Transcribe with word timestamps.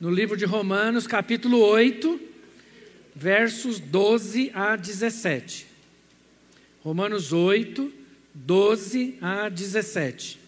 no 0.00 0.10
livro 0.10 0.36
de 0.36 0.44
Romanos, 0.44 1.06
capítulo 1.06 1.58
8, 1.58 2.20
versos 3.14 3.80
12 3.80 4.52
a 4.54 4.76
17. 4.76 5.66
Romanos 6.82 7.32
8, 7.32 7.92
12 8.32 9.18
a 9.20 9.48
17. 9.48 10.38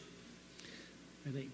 Peraí. 1.24 1.50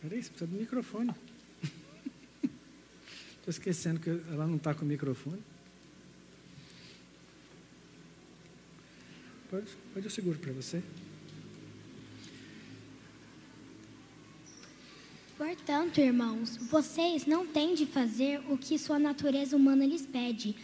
Peraí, 0.00 0.22
você 0.22 0.28
precisa 0.30 0.46
do 0.46 0.56
microfone. 0.56 1.10
Estou 2.42 3.48
esquecendo 3.48 3.98
que 3.98 4.10
ela 4.10 4.46
não 4.46 4.56
está 4.56 4.72
com 4.72 4.84
o 4.84 4.88
microfone. 4.88 5.42
Pode, 9.50 9.66
pode 9.92 10.06
eu 10.06 10.10
seguro 10.10 10.38
para 10.38 10.52
você. 10.52 10.82
Portanto, 15.38 16.00
irmãos, 16.00 16.56
vocês 16.56 17.24
não 17.24 17.46
têm 17.46 17.72
de 17.72 17.86
fazer 17.86 18.40
o 18.50 18.58
que 18.58 18.76
sua 18.76 18.98
natureza 18.98 19.56
humana 19.56 19.86
lhes 19.86 20.04
pede, 20.04 20.56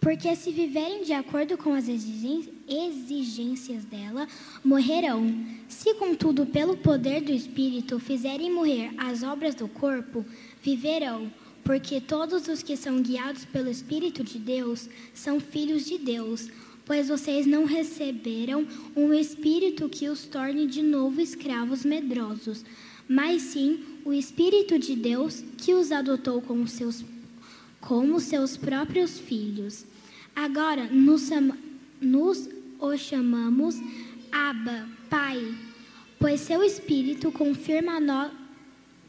porque 0.00 0.34
se 0.34 0.50
viverem 0.50 1.04
de 1.04 1.12
acordo 1.12 1.58
com 1.58 1.74
as 1.74 1.86
exigências 1.86 3.84
dela, 3.84 4.26
morrerão. 4.64 5.30
Se, 5.68 5.92
contudo, 5.96 6.46
pelo 6.46 6.78
poder 6.78 7.20
do 7.20 7.30
Espírito 7.30 7.98
fizerem 7.98 8.50
morrer 8.50 8.94
as 8.96 9.22
obras 9.22 9.54
do 9.54 9.68
corpo, 9.68 10.24
viverão. 10.62 11.30
Porque 11.62 12.00
todos 12.00 12.48
os 12.48 12.62
que 12.62 12.74
são 12.74 13.02
guiados 13.02 13.44
pelo 13.44 13.68
Espírito 13.68 14.24
de 14.24 14.38
Deus 14.38 14.88
são 15.12 15.40
filhos 15.40 15.84
de 15.84 15.98
Deus. 15.98 16.48
Pois 16.84 17.08
vocês 17.08 17.46
não 17.46 17.64
receberam 17.64 18.66
um 18.96 19.14
espírito 19.14 19.88
que 19.88 20.08
os 20.08 20.24
torne 20.24 20.66
de 20.66 20.82
novo 20.82 21.20
escravos 21.20 21.84
medrosos, 21.84 22.64
mas 23.08 23.42
sim 23.42 23.80
o 24.04 24.12
Espírito 24.12 24.78
de 24.78 24.96
Deus 24.96 25.44
que 25.58 25.74
os 25.74 25.92
adotou 25.92 26.40
como 26.42 26.66
seus, 26.66 27.04
como 27.80 28.18
seus 28.20 28.56
próprios 28.56 29.18
filhos. 29.18 29.84
Agora 30.34 30.86
nos, 30.86 31.28
nos 32.00 32.48
o 32.80 32.96
chamamos 32.96 33.76
Abba, 34.30 34.88
Pai, 35.08 35.54
pois 36.18 36.40
seu 36.40 36.64
Espírito 36.64 37.30
confirma 37.30 37.98
a, 37.98 38.30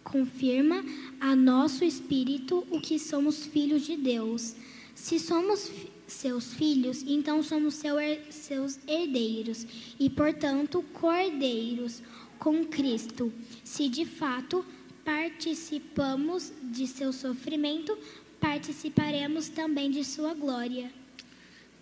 confirma 0.03 0.83
a 1.19 1.35
nosso 1.35 1.83
Espírito 1.83 2.63
o 2.69 2.80
que 2.80 2.99
somos 2.99 3.45
filhos 3.45 3.83
de 3.83 3.95
Deus. 3.95 4.55
Se 4.93 5.17
somos 5.17 5.71
seus 6.14 6.53
filhos, 6.53 7.03
então 7.03 7.44
somos 7.44 7.75
seu, 7.75 7.95
seus 8.30 8.80
herdeiros 8.88 9.66
e, 10.00 10.09
portanto, 10.09 10.83
cordeiros 10.94 12.02
com 12.39 12.66
Cristo. 12.66 13.31
Se 13.64 13.89
de 13.89 14.05
fato 14.05 14.66
participamos 15.03 16.52
de 16.61 16.88
seu 16.88 17.11
sofrimento, 17.11 17.97
participaremos 18.39 19.50
também 19.50 19.92
de 19.92 20.03
sua 20.03 20.33
glória. 20.33 20.92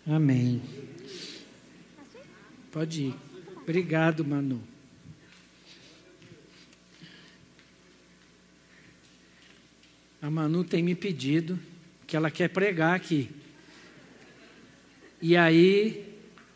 Amém. 0.07 0.61
Pode 2.71 3.03
ir. 3.05 3.15
Obrigado, 3.57 4.25
Manu. 4.25 4.61
A 10.21 10.29
Manu 10.29 10.63
tem 10.63 10.83
me 10.83 10.93
pedido 10.93 11.59
que 12.05 12.15
ela 12.15 12.29
quer 12.29 12.49
pregar 12.49 12.95
aqui. 12.95 13.29
E 15.21 15.37
aí 15.37 16.03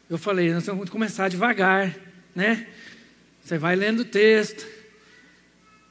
eu 0.09 0.17
falei, 0.17 0.51
nós 0.51 0.65
vamos 0.65 0.89
começar 0.89 1.29
devagar, 1.29 1.95
né? 2.33 2.67
Você 3.43 3.59
vai 3.59 3.75
lendo 3.75 3.99
o 3.99 4.05
texto, 4.05 4.65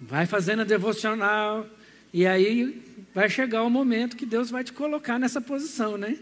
vai 0.00 0.26
fazendo 0.26 0.62
a 0.62 0.64
devocional, 0.64 1.68
e 2.12 2.26
aí 2.26 2.82
vai 3.14 3.30
chegar 3.30 3.62
o 3.62 3.70
momento 3.70 4.16
que 4.16 4.26
Deus 4.26 4.50
vai 4.50 4.64
te 4.64 4.72
colocar 4.72 5.20
nessa 5.20 5.40
posição, 5.40 5.96
né? 5.96 6.18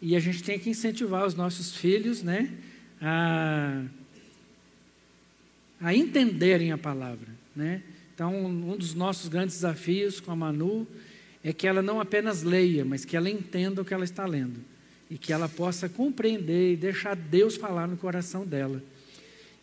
E 0.00 0.14
a 0.14 0.20
gente 0.20 0.42
tem 0.42 0.58
que 0.58 0.68
incentivar 0.68 1.26
os 1.26 1.34
nossos 1.34 1.74
filhos, 1.74 2.22
né? 2.22 2.50
A, 3.00 3.82
a 5.80 5.94
entenderem 5.94 6.70
a 6.70 6.76
palavra, 6.76 7.28
né? 7.56 7.82
Então, 8.14 8.34
um 8.44 8.76
dos 8.76 8.94
nossos 8.94 9.28
grandes 9.28 9.54
desafios 9.54 10.20
com 10.20 10.32
a 10.32 10.36
Manu 10.36 10.86
é 11.42 11.52
que 11.52 11.66
ela 11.66 11.80
não 11.80 11.98
apenas 11.98 12.42
leia, 12.42 12.84
mas 12.84 13.04
que 13.06 13.16
ela 13.16 13.30
entenda 13.30 13.80
o 13.80 13.84
que 13.84 13.94
ela 13.94 14.04
está 14.04 14.26
lendo. 14.26 14.60
E 15.10 15.16
que 15.16 15.32
ela 15.32 15.48
possa 15.48 15.88
compreender 15.88 16.72
e 16.72 16.76
deixar 16.76 17.16
Deus 17.16 17.56
falar 17.56 17.86
no 17.86 17.96
coração 17.96 18.44
dela. 18.44 18.82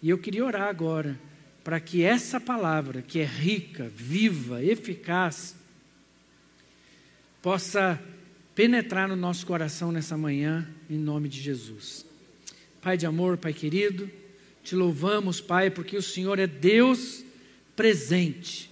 E 0.02 0.10
eu 0.10 0.18
queria 0.18 0.46
orar 0.46 0.68
agora 0.68 1.20
para 1.64 1.80
que 1.80 2.04
essa 2.04 2.40
palavra, 2.40 3.02
que 3.02 3.20
é 3.20 3.26
rica, 3.26 3.92
viva, 3.96 4.64
eficaz, 4.64 5.56
possa 7.42 8.00
penetrar 8.54 9.08
no 9.08 9.16
nosso 9.16 9.46
coração 9.46 9.92
nessa 9.92 10.16
manhã, 10.16 10.68
em 10.90 10.98
nome 10.98 11.28
de 11.28 11.42
Jesus. 11.42 12.06
Pai 12.82 12.98
de 12.98 13.06
amor, 13.06 13.38
Pai 13.38 13.52
querido, 13.52 14.10
te 14.64 14.76
louvamos, 14.76 15.42
Pai, 15.42 15.70
porque 15.70 15.98
o 15.98 16.02
Senhor 16.02 16.40
é 16.40 16.48
Deus 16.48 17.24
presente. 17.76 18.70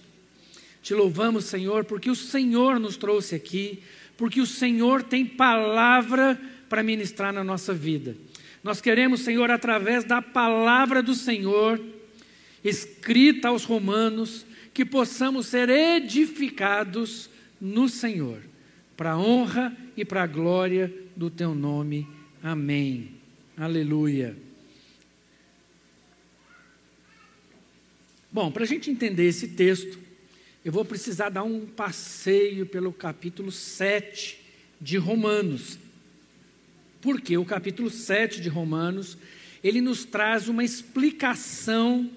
Te 0.82 0.94
louvamos, 0.94 1.46
Senhor, 1.46 1.84
porque 1.84 2.10
o 2.10 2.14
Senhor 2.14 2.78
nos 2.78 2.96
trouxe 2.96 3.34
aqui, 3.34 3.82
porque 4.16 4.40
o 4.40 4.46
Senhor 4.46 5.02
tem 5.02 5.26
palavra 5.26 6.40
para 6.74 6.82
ministrar 6.82 7.32
na 7.32 7.44
nossa 7.44 7.72
vida. 7.72 8.16
Nós 8.60 8.80
queremos, 8.80 9.20
Senhor, 9.20 9.48
através 9.48 10.02
da 10.02 10.20
palavra 10.20 11.00
do 11.00 11.14
Senhor, 11.14 11.80
escrita 12.64 13.46
aos 13.46 13.62
Romanos, 13.62 14.44
que 14.72 14.84
possamos 14.84 15.46
ser 15.46 15.68
edificados 15.68 17.30
no 17.60 17.88
Senhor, 17.88 18.40
para 18.96 19.12
a 19.12 19.16
honra 19.16 19.72
e 19.96 20.04
para 20.04 20.24
a 20.24 20.26
glória 20.26 20.92
do 21.14 21.30
Teu 21.30 21.54
nome. 21.54 22.08
Amém. 22.42 23.12
Aleluia. 23.56 24.36
Bom, 28.32 28.50
para 28.50 28.64
a 28.64 28.66
gente 28.66 28.90
entender 28.90 29.28
esse 29.28 29.46
texto, 29.46 29.96
eu 30.64 30.72
vou 30.72 30.84
precisar 30.84 31.28
dar 31.28 31.44
um 31.44 31.66
passeio 31.66 32.66
pelo 32.66 32.92
capítulo 32.92 33.52
7 33.52 34.40
de 34.80 34.96
Romanos 34.96 35.83
porque 37.04 37.36
o 37.36 37.44
capítulo 37.44 37.90
7 37.90 38.40
de 38.40 38.48
Romanos, 38.48 39.18
ele 39.62 39.82
nos 39.82 40.06
traz 40.06 40.48
uma 40.48 40.64
explicação 40.64 42.10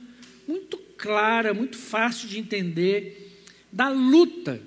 muito 0.47 0.77
clara, 0.97 1.53
muito 1.53 1.77
fácil 1.77 2.29
de 2.29 2.39
entender 2.39 3.43
da 3.69 3.89
luta 3.89 4.61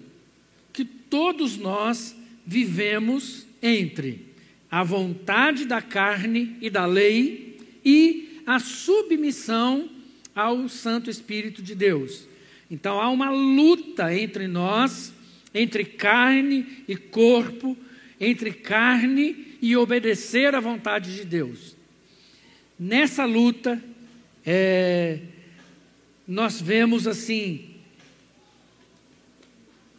que 0.75 0.85
todos 0.85 1.57
nós 1.57 2.15
vivemos 2.47 3.47
entre 3.63 4.27
a 4.71 4.85
vontade 4.85 5.65
da 5.65 5.81
carne 5.81 6.55
e 6.61 6.69
da 6.69 6.85
lei 6.85 7.59
e 7.83 8.43
a 8.45 8.59
submissão 8.59 9.89
ao 10.35 10.69
Santo 10.69 11.09
Espírito 11.09 11.63
de 11.63 11.75
Deus. 11.75 12.29
Então 12.71 13.01
há 13.01 13.09
uma 13.09 13.31
luta 13.31 14.15
entre 14.15 14.47
nós, 14.47 15.15
entre 15.55 15.83
carne 15.83 16.85
e 16.87 16.95
corpo, 16.95 17.75
entre 18.21 18.53
carne 18.53 19.50
e 19.61 19.77
obedecer 19.77 20.55
à 20.55 20.61
vontade 20.61 21.15
de 21.15 21.25
Deus. 21.25 21.77
Nessa 22.79 23.25
luta, 23.25 23.83
é, 24.45 25.21
nós 26.27 26.61
vemos 26.61 27.07
assim, 27.07 27.75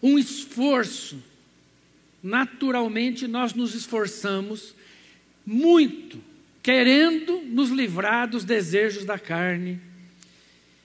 um 0.01 0.17
esforço, 0.17 1.21
naturalmente 2.23 3.27
nós 3.27 3.53
nos 3.53 3.75
esforçamos 3.75 4.73
muito, 5.45 6.19
querendo 6.63 7.41
nos 7.41 7.69
livrar 7.69 8.27
dos 8.27 8.43
desejos 8.43 9.05
da 9.05 9.19
carne, 9.19 9.79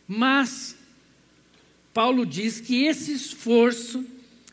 mas 0.06 0.76
Paulo 1.94 2.26
diz 2.26 2.60
que 2.60 2.84
esse 2.84 3.12
esforço 3.12 4.04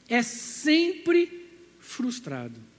é 0.07 0.21
sempre 0.21 1.47
frustrado 1.79 2.72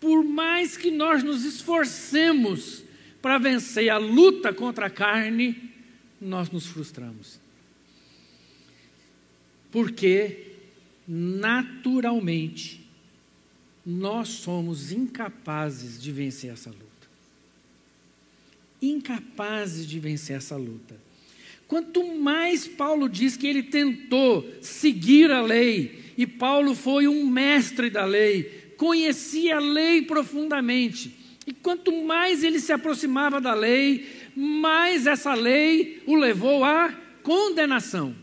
por 0.00 0.24
mais 0.24 0.76
que 0.76 0.90
nós 0.90 1.22
nos 1.22 1.44
esforcemos 1.44 2.82
para 3.22 3.38
vencer 3.38 3.88
a 3.88 3.98
luta 3.98 4.52
contra 4.52 4.86
a 4.86 4.90
carne, 4.90 5.70
nós 6.20 6.50
nos 6.50 6.66
frustramos. 6.66 7.38
Porque, 9.70 10.52
naturalmente, 11.06 12.86
nós 13.84 14.28
somos 14.28 14.92
incapazes 14.92 16.00
de 16.00 16.12
vencer 16.12 16.52
essa 16.52 16.70
luta. 16.70 16.84
Incapazes 18.80 19.86
de 19.86 19.98
vencer 19.98 20.36
essa 20.36 20.56
luta. 20.56 20.96
Quanto 21.66 22.14
mais 22.14 22.68
Paulo 22.68 23.08
diz 23.08 23.36
que 23.36 23.46
ele 23.46 23.62
tentou 23.62 24.48
seguir 24.60 25.30
a 25.30 25.40
lei, 25.40 26.12
e 26.16 26.26
Paulo 26.26 26.74
foi 26.74 27.08
um 27.08 27.26
mestre 27.28 27.90
da 27.90 28.04
lei, 28.04 28.55
conhecia 28.76 29.56
a 29.56 29.60
lei 29.60 30.02
profundamente. 30.02 31.14
E 31.46 31.52
quanto 31.52 31.92
mais 32.04 32.42
ele 32.42 32.58
se 32.58 32.72
aproximava 32.72 33.40
da 33.40 33.54
lei, 33.54 34.06
mais 34.34 35.06
essa 35.06 35.32
lei 35.34 36.02
o 36.06 36.16
levou 36.16 36.64
à 36.64 36.92
condenação. 37.22 38.14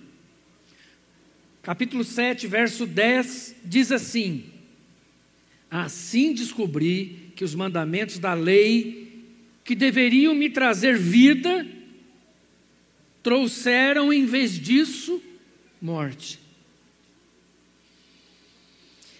capítulo 1.61 2.03
7, 2.03 2.47
verso 2.47 2.85
10, 2.85 3.55
diz 3.63 3.91
assim: 3.91 4.45
Assim 5.71 6.33
descobri 6.33 7.31
que 7.35 7.43
os 7.43 7.55
mandamentos 7.55 8.19
da 8.19 8.33
lei, 8.33 9.25
que 9.63 9.73
deveriam 9.73 10.35
me 10.35 10.49
trazer 10.49 10.97
vida, 10.97 11.65
trouxeram 13.23 14.11
em 14.11 14.25
vez 14.25 14.59
disso 14.59 15.21
morte. 15.81 16.42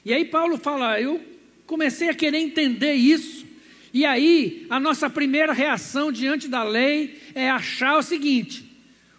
E 0.06 0.14
aí 0.14 0.26
Paulo 0.26 0.58
fala: 0.58 1.00
Eu 1.00 1.22
comecei 1.66 2.10
a 2.10 2.14
querer 2.14 2.40
entender 2.40 2.94
isso. 2.94 3.46
E 3.94 4.06
aí, 4.06 4.66
a 4.72 4.80
nossa 4.80 5.08
primeira 5.10 5.54
reação 5.54 6.12
diante 6.12 6.48
da 6.48 6.64
lei 6.64 7.22
é 7.36 7.50
achar 7.50 7.98
o 7.98 8.04
seguinte: 8.04 8.66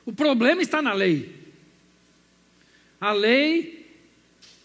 o 0.05 0.13
problema 0.13 0.63
está 0.63 0.83
na 0.83 0.93
lei. 0.93 1.33
A 3.01 3.13
lei 3.13 3.87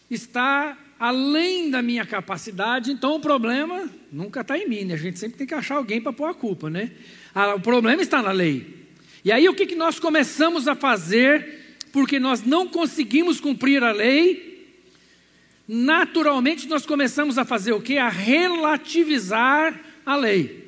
está 0.09 0.77
além 0.99 1.69
da 1.69 1.81
minha 1.81 2.05
capacidade, 2.05 2.91
então 2.91 3.15
o 3.15 3.19
problema 3.19 3.89
nunca 4.11 4.41
está 4.41 4.57
em 4.57 4.67
mim, 4.67 4.83
né? 4.83 4.95
A 4.95 4.97
gente 4.97 5.19
sempre 5.19 5.37
tem 5.37 5.47
que 5.47 5.53
achar 5.53 5.75
alguém 5.75 6.01
para 6.01 6.11
pôr 6.11 6.25
a 6.25 6.33
culpa, 6.33 6.69
né? 6.69 6.91
Ah, 7.33 7.55
o 7.55 7.59
problema 7.59 8.01
está 8.01 8.21
na 8.21 8.31
lei. 8.31 8.87
E 9.23 9.31
aí 9.31 9.47
o 9.47 9.53
que, 9.53 9.65
que 9.65 9.75
nós 9.75 9.99
começamos 9.99 10.67
a 10.67 10.75
fazer, 10.75 11.77
porque 11.93 12.19
nós 12.19 12.43
não 12.43 12.67
conseguimos 12.67 13.39
cumprir 13.39 13.83
a 13.83 13.91
lei, 13.91 14.48
naturalmente 15.71 16.67
nós 16.67 16.83
começamos 16.83 17.37
a 17.37 17.45
fazer 17.45 17.73
o 17.73 17.79
que? 17.81 17.99
A 17.99 18.09
relativizar 18.09 19.79
a 20.03 20.15
lei. 20.15 20.67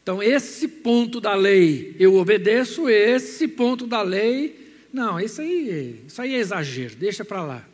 Então, 0.00 0.22
esse 0.22 0.68
ponto 0.68 1.20
da 1.20 1.34
lei 1.34 1.96
eu 1.98 2.14
obedeço, 2.14 2.88
esse 2.88 3.48
ponto 3.48 3.84
da 3.84 4.00
lei, 4.00 4.86
não, 4.92 5.18
isso 5.18 5.40
aí, 5.40 6.04
isso 6.06 6.22
aí 6.22 6.36
é 6.36 6.38
exagero, 6.38 6.94
deixa 6.94 7.24
para 7.24 7.42
lá. 7.42 7.64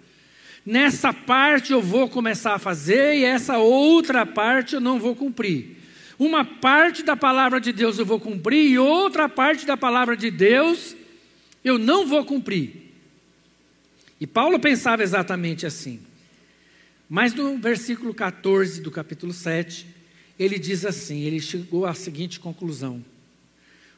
Nessa 0.64 1.12
parte 1.12 1.72
eu 1.72 1.82
vou 1.82 2.08
começar 2.08 2.54
a 2.54 2.58
fazer 2.58 3.18
e 3.18 3.24
essa 3.24 3.58
outra 3.58 4.24
parte 4.24 4.76
eu 4.76 4.80
não 4.80 4.98
vou 4.98 5.14
cumprir. 5.14 5.76
Uma 6.18 6.46
parte 6.46 7.02
da 7.02 7.16
palavra 7.16 7.60
de 7.60 7.72
Deus 7.72 7.98
eu 7.98 8.06
vou 8.06 8.18
cumprir 8.18 8.70
e 8.70 8.78
outra 8.78 9.28
parte 9.28 9.66
da 9.66 9.76
palavra 9.76 10.16
de 10.16 10.30
Deus 10.30 10.96
eu 11.62 11.78
não 11.78 12.06
vou 12.06 12.24
cumprir. 12.24 12.89
E 14.20 14.26
Paulo 14.26 14.60
pensava 14.60 15.02
exatamente 15.02 15.64
assim. 15.64 16.00
Mas 17.08 17.32
no 17.32 17.58
versículo 17.58 18.12
14 18.12 18.82
do 18.82 18.90
capítulo 18.90 19.32
7, 19.32 19.86
ele 20.38 20.58
diz 20.58 20.84
assim: 20.84 21.22
ele 21.22 21.40
chegou 21.40 21.86
à 21.86 21.94
seguinte 21.94 22.38
conclusão: 22.38 23.02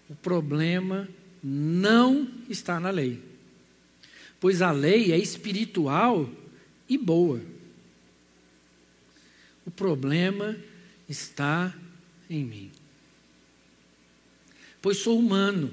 o 0.09 0.15
problema 0.15 1.09
não 1.43 2.29
está 2.49 2.79
na 2.79 2.91
lei, 2.91 3.21
pois 4.41 4.63
a 4.63 4.71
lei 4.71 5.13
é 5.13 5.19
espiritual 5.19 6.31
e 6.89 6.97
boa. 6.97 7.41
O 9.67 9.71
problema 9.71 10.57
está 11.09 11.75
em 12.31 12.45
mim. 12.45 12.71
Pois 14.81 14.99
sou 14.99 15.19
humano, 15.19 15.73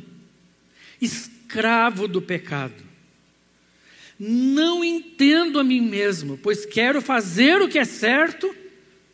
escravo 1.02 2.08
do 2.08 2.22
pecado. 2.22 2.89
Não 4.20 4.84
entendo 4.84 5.60
a 5.60 5.64
mim 5.64 5.80
mesmo, 5.80 6.38
pois 6.38 6.66
quero 6.66 7.02
fazer 7.02 7.62
o 7.62 7.70
que 7.70 7.80
é 7.80 7.86
certo, 7.86 8.54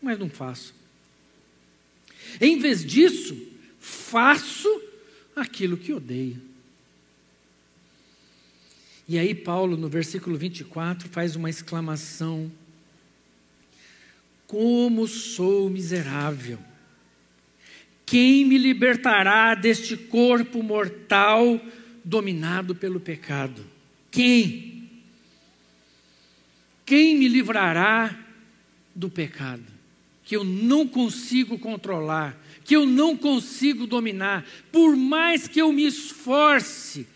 mas 0.02 0.18
não 0.18 0.30
faço. 0.30 0.74
Em 2.42 2.58
vez 2.58 2.84
disso, 2.84 3.38
faço 3.80 4.82
aquilo 5.36 5.78
que 5.78 5.94
odeio. 5.94 6.42
E 9.08 9.20
aí, 9.20 9.36
Paulo, 9.36 9.78
no 9.78 9.88
versículo 9.88 10.36
24, 10.36 11.08
faz 11.10 11.36
uma 11.36 11.50
exclamação: 11.52 12.52
Como 14.48 15.08
sou 15.08 15.70
miserável! 15.70 16.58
Quem 18.06 18.46
me 18.46 18.58
libertará 18.58 19.54
deste 19.56 19.96
corpo 19.96 20.62
mortal 20.64 21.60
dominado 22.04 22.76
pelo 22.76 23.00
pecado? 23.00 23.66
Quem? 24.12 24.75
Quem 26.86 27.18
me 27.18 27.28
livrará 27.28 28.16
do 28.94 29.10
pecado? 29.10 29.64
Que 30.24 30.36
eu 30.36 30.44
não 30.44 30.88
consigo 30.88 31.58
controlar, 31.58 32.38
que 32.64 32.76
eu 32.76 32.86
não 32.86 33.18
consigo 33.18 33.88
dominar, 33.88 34.46
por 34.72 34.96
mais 34.96 35.48
que 35.48 35.62
eu 35.62 35.72
me 35.72 35.86
esforce 35.86 37.08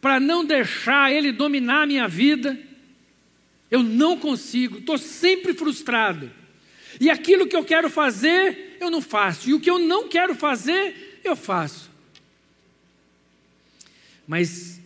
para 0.00 0.20
não 0.20 0.44
deixar 0.44 1.12
ele 1.12 1.32
dominar 1.32 1.82
a 1.82 1.86
minha 1.86 2.08
vida. 2.08 2.58
Eu 3.70 3.82
não 3.82 4.18
consigo, 4.18 4.78
estou 4.78 4.96
sempre 4.96 5.52
frustrado. 5.52 6.30
E 7.00 7.10
aquilo 7.10 7.46
que 7.46 7.56
eu 7.56 7.64
quero 7.64 7.90
fazer, 7.90 8.76
eu 8.80 8.90
não 8.90 9.02
faço. 9.02 9.50
E 9.50 9.54
o 9.54 9.60
que 9.60 9.70
eu 9.70 9.78
não 9.78 10.08
quero 10.08 10.34
fazer, 10.34 11.20
eu 11.22 11.36
faço. 11.36 11.90
Mas 14.26 14.80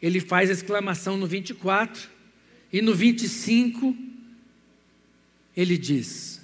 ele 0.00 0.20
faz 0.20 0.50
a 0.50 0.52
exclamação 0.52 1.16
no 1.16 1.26
24 1.26 2.17
e 2.72 2.82
no 2.82 2.94
25 2.94 3.96
ele 5.56 5.76
diz: 5.76 6.40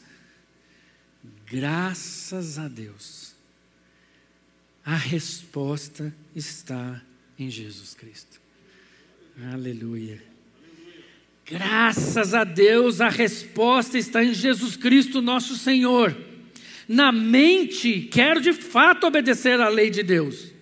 Graças 1.47 2.59
a 2.59 2.67
Deus, 2.67 3.35
a 4.85 4.97
resposta 4.97 6.15
está 6.35 7.01
em 7.39 7.51
Jesus 7.51 7.95
Cristo. 7.95 8.41
Aleluia. 9.53 10.23
Graças 11.47 12.33
a 12.33 12.43
Deus, 12.43 13.01
a 13.01 13.09
resposta 13.09 13.99
está 13.99 14.25
em 14.25 14.33
Jesus 14.33 14.77
Cristo, 14.77 15.21
nosso 15.21 15.57
Senhor. 15.57 16.17
Na 16.89 17.13
mente, 17.13 18.09
quero 18.11 18.41
de 18.41 18.53
fato 18.53 19.07
obedecer 19.07 19.61
à 19.61 19.69
lei 19.69 19.91
de 19.91 20.03
Deus. 20.03 20.53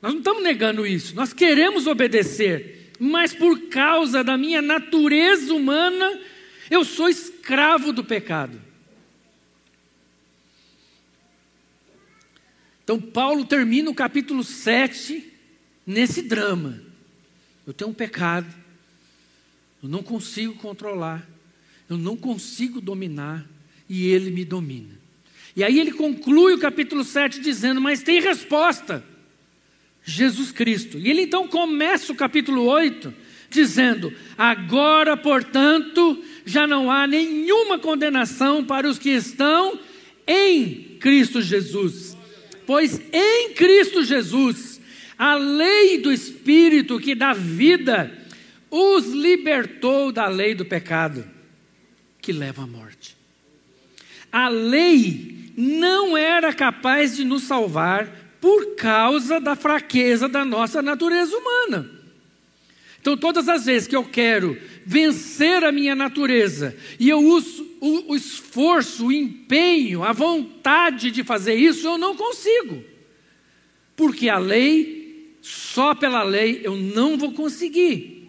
Nós 0.00 0.12
não 0.12 0.20
estamos 0.20 0.42
negando 0.42 0.86
isso, 0.86 1.14
nós 1.14 1.32
queremos 1.32 1.86
obedecer, 1.86 2.77
mas 2.98 3.32
por 3.32 3.68
causa 3.68 4.24
da 4.24 4.36
minha 4.36 4.60
natureza 4.60 5.54
humana, 5.54 6.20
eu 6.70 6.84
sou 6.84 7.08
escravo 7.08 7.92
do 7.92 8.04
pecado. 8.04 8.60
Então, 12.82 13.00
Paulo 13.00 13.44
termina 13.44 13.90
o 13.90 13.94
capítulo 13.94 14.42
7 14.42 15.32
nesse 15.86 16.22
drama. 16.22 16.82
Eu 17.66 17.74
tenho 17.74 17.90
um 17.90 17.94
pecado, 17.94 18.52
eu 19.82 19.88
não 19.88 20.02
consigo 20.02 20.54
controlar, 20.54 21.28
eu 21.88 21.98
não 21.98 22.16
consigo 22.16 22.80
dominar, 22.80 23.46
e 23.88 24.06
ele 24.08 24.30
me 24.30 24.44
domina. 24.44 24.98
E 25.54 25.62
aí 25.62 25.78
ele 25.78 25.92
conclui 25.92 26.54
o 26.54 26.58
capítulo 26.58 27.04
7 27.04 27.40
dizendo: 27.40 27.80
Mas 27.80 28.02
tem 28.02 28.20
resposta, 28.20 29.04
Jesus 30.08 30.50
Cristo. 30.50 30.98
E 30.98 31.10
ele 31.10 31.22
então 31.22 31.46
começa 31.46 32.10
o 32.10 32.16
capítulo 32.16 32.64
8 32.64 33.12
dizendo: 33.50 34.10
Agora, 34.38 35.18
portanto, 35.18 36.24
já 36.46 36.66
não 36.66 36.90
há 36.90 37.06
nenhuma 37.06 37.78
condenação 37.78 38.64
para 38.64 38.88
os 38.88 38.98
que 38.98 39.10
estão 39.10 39.78
em 40.26 40.96
Cristo 40.98 41.42
Jesus. 41.42 42.16
Pois 42.66 43.00
em 43.12 43.52
Cristo 43.52 44.02
Jesus 44.02 44.80
a 45.18 45.34
lei 45.34 45.98
do 45.98 46.10
Espírito 46.10 46.98
que 46.98 47.14
dá 47.14 47.34
vida 47.34 48.10
os 48.70 49.06
libertou 49.08 50.10
da 50.10 50.26
lei 50.26 50.54
do 50.54 50.64
pecado, 50.64 51.24
que 52.20 52.32
leva 52.32 52.62
à 52.62 52.66
morte. 52.66 53.14
A 54.32 54.48
lei 54.48 55.52
não 55.56 56.16
era 56.16 56.52
capaz 56.52 57.16
de 57.16 57.24
nos 57.24 57.42
salvar 57.42 58.27
por 58.40 58.76
causa 58.76 59.40
da 59.40 59.56
fraqueza 59.56 60.28
da 60.28 60.44
nossa 60.44 60.80
natureza 60.80 61.36
humana. 61.36 61.90
Então, 63.00 63.16
todas 63.16 63.48
as 63.48 63.64
vezes 63.64 63.88
que 63.88 63.96
eu 63.96 64.04
quero 64.04 64.60
vencer 64.84 65.64
a 65.64 65.72
minha 65.72 65.94
natureza 65.94 66.76
e 66.98 67.08
eu 67.08 67.20
uso 67.20 67.66
o, 67.80 68.12
o 68.12 68.16
esforço, 68.16 69.06
o 69.06 69.12
empenho, 69.12 70.02
a 70.02 70.12
vontade 70.12 71.10
de 71.10 71.22
fazer 71.22 71.54
isso, 71.54 71.86
eu 71.86 71.96
não 71.96 72.16
consigo. 72.16 72.84
Porque 73.96 74.28
a 74.28 74.38
lei 74.38 75.36
só 75.40 75.94
pela 75.94 76.22
lei 76.22 76.60
eu 76.64 76.76
não 76.76 77.16
vou 77.16 77.32
conseguir. 77.32 78.28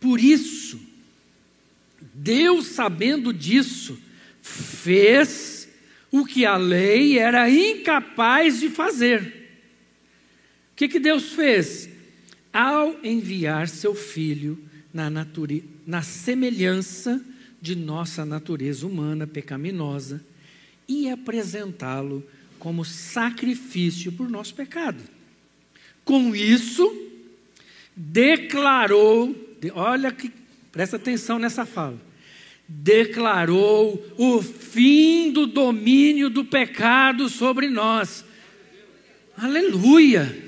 Por 0.00 0.20
isso, 0.20 0.78
Deus, 2.12 2.66
sabendo 2.66 3.32
disso, 3.32 3.98
fez 4.42 5.53
o 6.14 6.24
que 6.24 6.46
a 6.46 6.56
lei 6.56 7.18
era 7.18 7.50
incapaz 7.50 8.60
de 8.60 8.70
fazer. 8.70 9.20
O 10.70 10.76
que, 10.76 10.86
que 10.86 11.00
Deus 11.00 11.32
fez? 11.32 11.88
Ao 12.52 13.04
enviar 13.04 13.66
seu 13.66 13.96
filho 13.96 14.56
na, 14.92 15.10
nature... 15.10 15.68
na 15.84 16.02
semelhança 16.02 17.20
de 17.60 17.74
nossa 17.74 18.24
natureza 18.24 18.86
humana 18.86 19.26
pecaminosa 19.26 20.24
e 20.86 21.10
apresentá-lo 21.10 22.24
como 22.60 22.84
sacrifício 22.84 24.12
por 24.12 24.30
nosso 24.30 24.54
pecado. 24.54 25.02
Com 26.04 26.32
isso, 26.32 26.96
declarou, 27.96 29.34
olha 29.74 30.12
que 30.12 30.30
presta 30.70 30.94
atenção 30.94 31.40
nessa 31.40 31.66
fala. 31.66 32.00
Declarou 32.66 34.14
o 34.16 34.42
fim 34.42 35.30
do 35.30 35.46
domínio 35.46 36.30
do 36.30 36.44
pecado 36.44 37.28
sobre 37.28 37.68
nós. 37.68 38.24
Aleluia! 39.36 40.44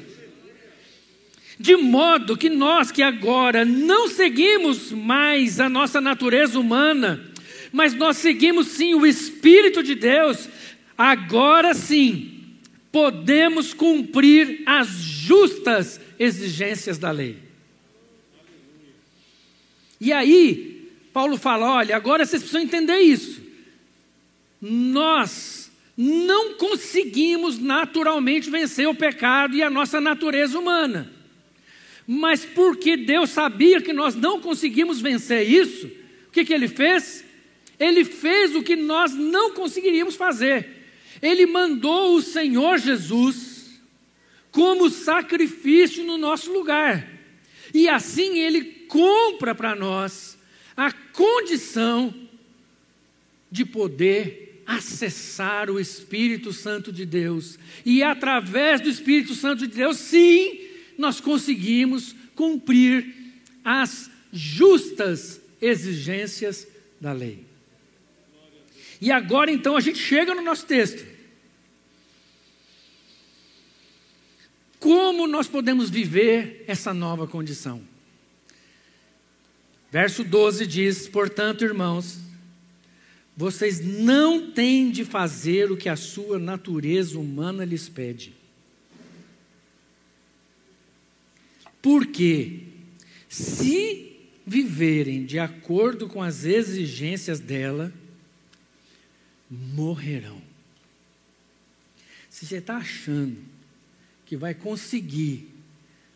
De 1.58 1.74
modo 1.76 2.36
que 2.36 2.50
nós 2.50 2.90
que 2.90 3.02
agora 3.02 3.64
não 3.64 4.08
seguimos 4.08 4.92
mais 4.92 5.58
a 5.58 5.68
nossa 5.68 6.00
natureza 6.00 6.58
humana, 6.58 7.30
mas 7.72 7.94
nós 7.94 8.18
seguimos 8.18 8.68
sim 8.68 8.94
o 8.94 9.06
Espírito 9.06 9.82
de 9.82 9.94
Deus, 9.94 10.48
agora 10.96 11.72
sim 11.72 12.36
podemos 12.92 13.74
cumprir 13.74 14.62
as 14.66 14.88
justas 14.88 16.00
exigências 16.18 16.98
da 16.98 17.10
lei. 17.10 17.36
E 20.00 20.12
aí, 20.12 20.75
Paulo 21.16 21.38
fala: 21.38 21.76
olha, 21.76 21.96
agora 21.96 22.26
vocês 22.26 22.42
precisam 22.42 22.60
entender 22.60 22.98
isso. 22.98 23.40
Nós 24.60 25.72
não 25.96 26.52
conseguimos 26.58 27.58
naturalmente 27.58 28.50
vencer 28.50 28.86
o 28.86 28.94
pecado 28.94 29.56
e 29.56 29.62
a 29.62 29.70
nossa 29.70 29.98
natureza 29.98 30.58
humana. 30.58 31.10
Mas 32.06 32.44
porque 32.44 32.98
Deus 32.98 33.30
sabia 33.30 33.80
que 33.80 33.94
nós 33.94 34.14
não 34.14 34.42
conseguimos 34.42 35.00
vencer 35.00 35.48
isso, 35.48 35.86
o 36.28 36.32
que, 36.32 36.44
que 36.44 36.52
Ele 36.52 36.68
fez? 36.68 37.24
Ele 37.80 38.04
fez 38.04 38.54
o 38.54 38.62
que 38.62 38.76
nós 38.76 39.14
não 39.14 39.52
conseguiríamos 39.52 40.16
fazer. 40.16 40.68
Ele 41.22 41.46
mandou 41.46 42.14
o 42.14 42.20
Senhor 42.20 42.76
Jesus 42.76 43.70
como 44.50 44.90
sacrifício 44.90 46.04
no 46.04 46.18
nosso 46.18 46.52
lugar. 46.52 47.08
E 47.72 47.88
assim 47.88 48.38
Ele 48.38 48.62
compra 48.86 49.54
para 49.54 49.74
nós 49.74 50.36
a 50.76 50.92
condição 50.92 52.14
de 53.50 53.64
poder 53.64 54.62
acessar 54.66 55.70
o 55.70 55.78
Espírito 55.78 56.52
Santo 56.52 56.92
de 56.92 57.06
Deus. 57.06 57.58
E 57.84 58.02
através 58.02 58.80
do 58.80 58.88
Espírito 58.88 59.34
Santo 59.34 59.66
de 59.66 59.74
Deus, 59.74 59.96
sim, 59.96 60.60
nós 60.98 61.20
conseguimos 61.20 62.14
cumprir 62.34 63.14
as 63.64 64.10
justas 64.32 65.40
exigências 65.62 66.66
da 67.00 67.12
lei. 67.12 67.44
E 69.00 69.10
agora 69.10 69.50
então 69.50 69.76
a 69.76 69.80
gente 69.80 69.98
chega 69.98 70.34
no 70.34 70.42
nosso 70.42 70.66
texto. 70.66 71.06
Como 74.78 75.26
nós 75.26 75.48
podemos 75.48 75.90
viver 75.90 76.64
essa 76.66 76.92
nova 76.92 77.26
condição? 77.26 77.82
Verso 79.96 80.22
12 80.22 80.66
diz: 80.66 81.08
Portanto, 81.08 81.64
irmãos, 81.64 82.18
vocês 83.34 83.80
não 83.80 84.50
têm 84.50 84.90
de 84.90 85.06
fazer 85.06 85.72
o 85.72 85.76
que 85.76 85.88
a 85.88 85.96
sua 85.96 86.38
natureza 86.38 87.18
humana 87.18 87.64
lhes 87.64 87.88
pede 87.88 88.34
Porque 91.80 92.60
se 93.26 94.18
viverem 94.46 95.24
de 95.24 95.38
acordo 95.38 96.06
com 96.06 96.22
as 96.22 96.44
exigências 96.44 97.40
dela, 97.40 97.90
morrerão. 99.50 100.42
Se 102.28 102.44
você 102.44 102.58
está 102.58 102.76
achando 102.76 103.38
que 104.26 104.36
vai 104.36 104.52
conseguir, 104.52 105.48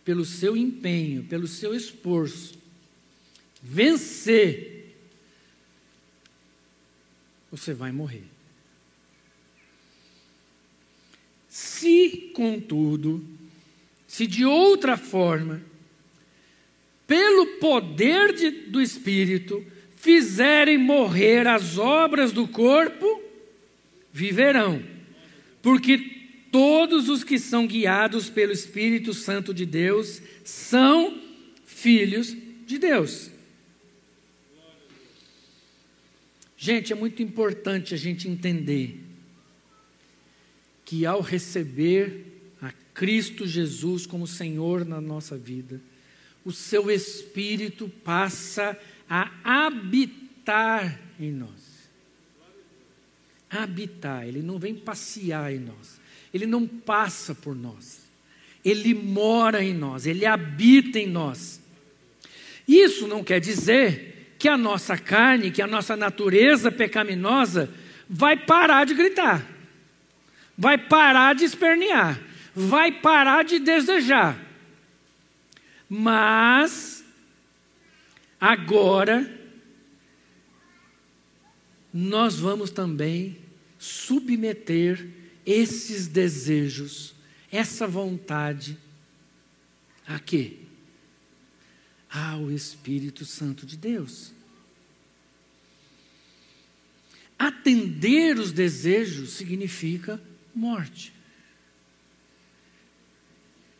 pelo 0.05 0.27
seu 0.27 0.55
empenho, 0.55 1.25
pelo 1.25 1.47
seu 1.47 1.75
esforço, 1.75 2.60
vencer, 3.63 4.97
você 7.51 7.75
vai 7.75 7.93
morrer. 7.93 8.25
Se, 11.49 12.31
contudo, 12.35 13.25
se 14.07 14.27
de 14.27 14.45
outra 14.45 14.97
forma, 14.97 15.61
pelo 17.07 17.59
poder 17.59 18.33
de, 18.33 18.51
do 18.51 18.81
Espírito, 18.81 19.65
fizerem 19.97 20.79
morrer 20.79 21.47
as 21.47 21.77
obras 21.77 22.31
do 22.31 22.47
corpo, 22.47 23.21
viverão. 24.13 24.83
Porque 25.61 25.99
todos 26.51 27.09
os 27.09 27.25
que 27.25 27.39
são 27.39 27.67
guiados 27.67 28.31
pelo 28.31 28.53
Espírito 28.53 29.13
Santo 29.13 29.53
de 29.53 29.67
Deus 29.67 30.23
são 30.45 31.21
filhos 31.67 32.37
de 32.65 32.79
Deus. 32.79 33.31
Gente, 36.63 36.93
é 36.93 36.95
muito 36.95 37.23
importante 37.23 37.95
a 37.95 37.97
gente 37.97 38.29
entender 38.29 39.01
que 40.85 41.07
ao 41.07 41.23
receber 41.23 42.27
Cristo 42.93 43.47
Jesus 43.47 44.05
como 44.05 44.27
Senhor 44.27 44.85
na 44.85 45.01
nossa 45.01 45.39
vida, 45.39 45.81
o 46.45 46.53
seu 46.53 46.91
Espírito 46.91 47.89
passa 48.05 48.79
a 49.09 49.31
habitar 49.43 51.01
em 51.19 51.33
nós. 51.33 51.89
Habitar, 53.49 54.29
ele 54.29 54.43
não 54.43 54.59
vem 54.59 54.75
passear 54.75 55.51
em 55.55 55.61
nós, 55.61 55.99
ele 56.33 56.45
não 56.45 56.67
passa 56.67 57.35
por 57.35 57.57
nós, 57.57 58.03
ele 58.63 58.93
mora 58.93 59.65
em 59.65 59.73
nós, 59.73 60.05
ele 60.05 60.27
habita 60.27 60.99
em 60.99 61.07
nós. 61.07 61.59
Isso 62.69 63.07
não 63.07 63.25
quer 63.25 63.41
dizer 63.41 64.10
que 64.41 64.49
a 64.49 64.57
nossa 64.57 64.99
carne, 64.99 65.53
que 65.53 65.63
a 65.63 65.69
nossa 65.69 65.95
natureza 65.95 66.73
pecaminosa 66.73 67.71
vai 68.09 68.37
parar 68.37 68.85
de 68.85 68.95
gritar, 68.95 69.47
vai 70.59 70.77
parar 70.77 71.37
de 71.37 71.45
espernear 71.45 72.19
vai 72.55 72.93
parar 73.01 73.45
de 73.45 73.59
desejar. 73.59 74.39
Mas, 75.89 77.05
agora, 78.41 79.39
nós 81.93 82.39
vamos 82.39 82.71
também 82.71 83.39
submeter 83.79 85.09
esses 85.45 86.07
desejos, 86.07 87.15
essa 87.51 87.87
vontade, 87.87 88.79
a 90.07 90.19
quê? 90.19 90.59
Ao 92.13 92.51
Espírito 92.51 93.25
Santo 93.25 93.65
de 93.65 93.77
Deus. 93.77 94.33
Atender 97.39 98.39
os 98.39 98.53
desejos 98.53 99.31
significa 99.31 100.21
morte. 100.55 101.13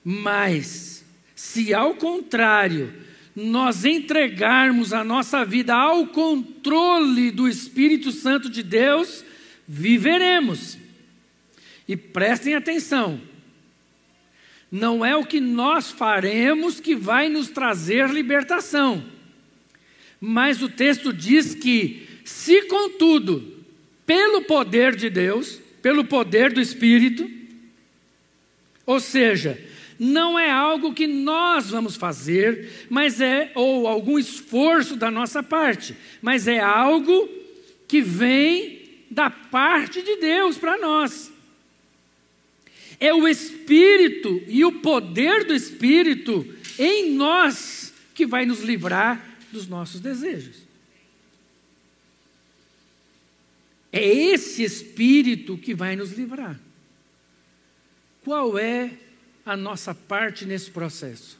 Mas, 0.03 1.05
se 1.35 1.75
ao 1.75 1.95
contrário, 1.95 2.95
nós 3.35 3.85
entregarmos 3.85 4.93
a 4.93 5.05
nossa 5.05 5.45
vida 5.45 5.75
ao 5.75 6.07
controle 6.07 7.31
do 7.31 7.49
Espírito 7.49 8.11
Santo 8.11 8.49
de 8.49 8.63
Deus, 8.63 9.25
viveremos. 9.69 10.79
E 11.87 11.97
prestem 11.97 12.55
atenção, 12.55 13.21
não 14.71 15.05
é 15.05 15.17
o 15.17 15.25
que 15.25 15.41
nós 15.41 15.91
faremos 15.91 16.79
que 16.79 16.95
vai 16.95 17.29
nos 17.29 17.49
trazer 17.49 18.09
libertação, 18.11 19.05
mas 20.21 20.63
o 20.63 20.69
texto 20.69 21.13
diz 21.13 21.55
que, 21.55 22.07
se 22.25 22.63
contudo, 22.63 23.59
pelo 24.07 24.43
poder 24.43 24.95
de 24.95 25.09
Deus, 25.09 25.61
pelo 25.83 26.05
poder 26.05 26.53
do 26.53 26.61
Espírito, 26.61 27.29
ou 28.85 29.01
seja, 29.01 29.59
não 29.99 30.39
é 30.39 30.51
algo 30.51 30.95
que 30.95 31.07
nós 31.07 31.71
vamos 31.71 31.97
fazer, 31.97 32.87
mas 32.89 33.21
é 33.21 33.53
ou 33.55 33.87
algum 33.87 34.19
esforço 34.19 34.97
da 34.97 35.11
nossa 35.11 35.43
parte, 35.43 35.97
mas 36.23 36.49
é 36.49 36.59
algo 36.59 37.29
que 37.87 38.01
vem 38.01 38.81
da 39.11 39.29
parte 39.29 40.03
de 40.03 40.17
Deus 40.17 40.57
para 40.57 40.79
nós. 40.79 41.30
É 43.01 43.15
o 43.15 43.27
Espírito 43.27 44.45
e 44.47 44.63
o 44.63 44.81
poder 44.81 45.47
do 45.47 45.55
Espírito 45.55 46.47
em 46.79 47.13
nós 47.15 47.95
que 48.15 48.27
vai 48.27 48.45
nos 48.45 48.61
livrar 48.61 49.39
dos 49.51 49.67
nossos 49.67 50.01
desejos. 50.01 50.57
É 53.91 54.05
esse 54.05 54.63
Espírito 54.63 55.57
que 55.57 55.75
vai 55.75 55.97
nos 55.97 56.13
livrar. 56.13 56.61
Qual 58.23 58.59
é 58.59 58.93
a 59.45 59.57
nossa 59.57 59.95
parte 59.95 60.45
nesse 60.45 60.71
processo? 60.71 61.39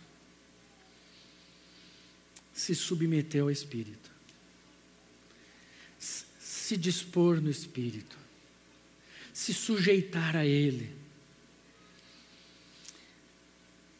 Se 2.55 2.75
submeter 2.75 3.43
ao 3.43 3.51
Espírito, 3.51 4.11
se 5.99 6.77
dispor 6.77 7.41
no 7.41 7.51
Espírito, 7.51 8.17
se 9.33 9.55
sujeitar 9.55 10.37
a 10.37 10.45
Ele. 10.45 11.00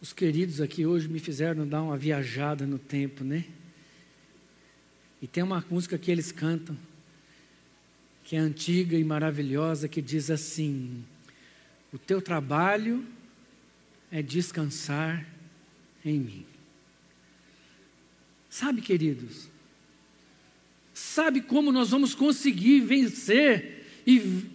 Os 0.01 0.15
queridos 0.15 0.63
aqui 0.63 0.87
hoje 0.87 1.09
me 1.09 1.19
fizeram 1.19 1.69
dar 1.69 1.83
uma 1.83 1.97
viajada 1.97 2.67
no 2.67 2.79
tempo, 2.79 3.23
né? 3.23 3.45
E 5.21 5.27
tem 5.27 5.43
uma 5.43 5.63
música 5.71 5.99
que 5.99 6.11
eles 6.11 6.33
cantam, 6.33 6.75
que 8.25 8.35
é 8.35 8.39
antiga 8.39 8.97
e 8.97 9.05
maravilhosa, 9.05 9.89
que 9.89 10.01
diz 10.01 10.31
assim: 10.31 11.05
O 11.93 11.99
teu 11.99 12.23
trabalho 12.23 13.05
é 14.11 14.23
descansar 14.23 15.27
em 16.03 16.19
mim. 16.19 16.47
Sabe, 18.49 18.81
queridos, 18.81 19.51
sabe 20.95 21.43
como 21.43 21.71
nós 21.71 21.91
vamos 21.91 22.15
conseguir 22.15 22.81
vencer 22.81 23.87
e 24.07 24.49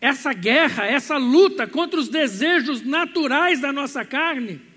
essa 0.00 0.32
guerra, 0.32 0.86
essa 0.86 1.18
luta 1.18 1.66
contra 1.66 2.00
os 2.00 2.08
desejos 2.08 2.80
naturais 2.80 3.60
da 3.60 3.70
nossa 3.70 4.02
carne? 4.02 4.67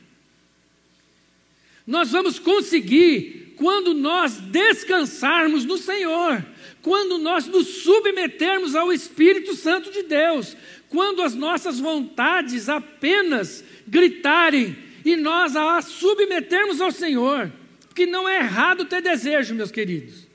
Nós 1.85 2.11
vamos 2.11 2.39
conseguir 2.39 3.53
quando 3.57 3.93
nós 3.93 4.37
descansarmos 4.37 5.65
no 5.65 5.77
Senhor, 5.77 6.43
quando 6.81 7.17
nós 7.17 7.45
nos 7.45 7.67
submetermos 7.83 8.75
ao 8.75 8.91
Espírito 8.91 9.55
Santo 9.55 9.91
de 9.91 10.03
Deus, 10.03 10.57
quando 10.89 11.21
as 11.21 11.35
nossas 11.35 11.79
vontades 11.79 12.67
apenas 12.69 13.63
gritarem 13.87 14.75
e 15.05 15.15
nós 15.15 15.55
a 15.55 15.81
submetermos 15.81 16.81
ao 16.81 16.91
Senhor. 16.91 17.51
Porque 17.87 18.05
não 18.05 18.27
é 18.27 18.37
errado 18.37 18.85
ter 18.85 19.01
desejo, 19.01 19.53
meus 19.53 19.71
queridos. 19.71 20.27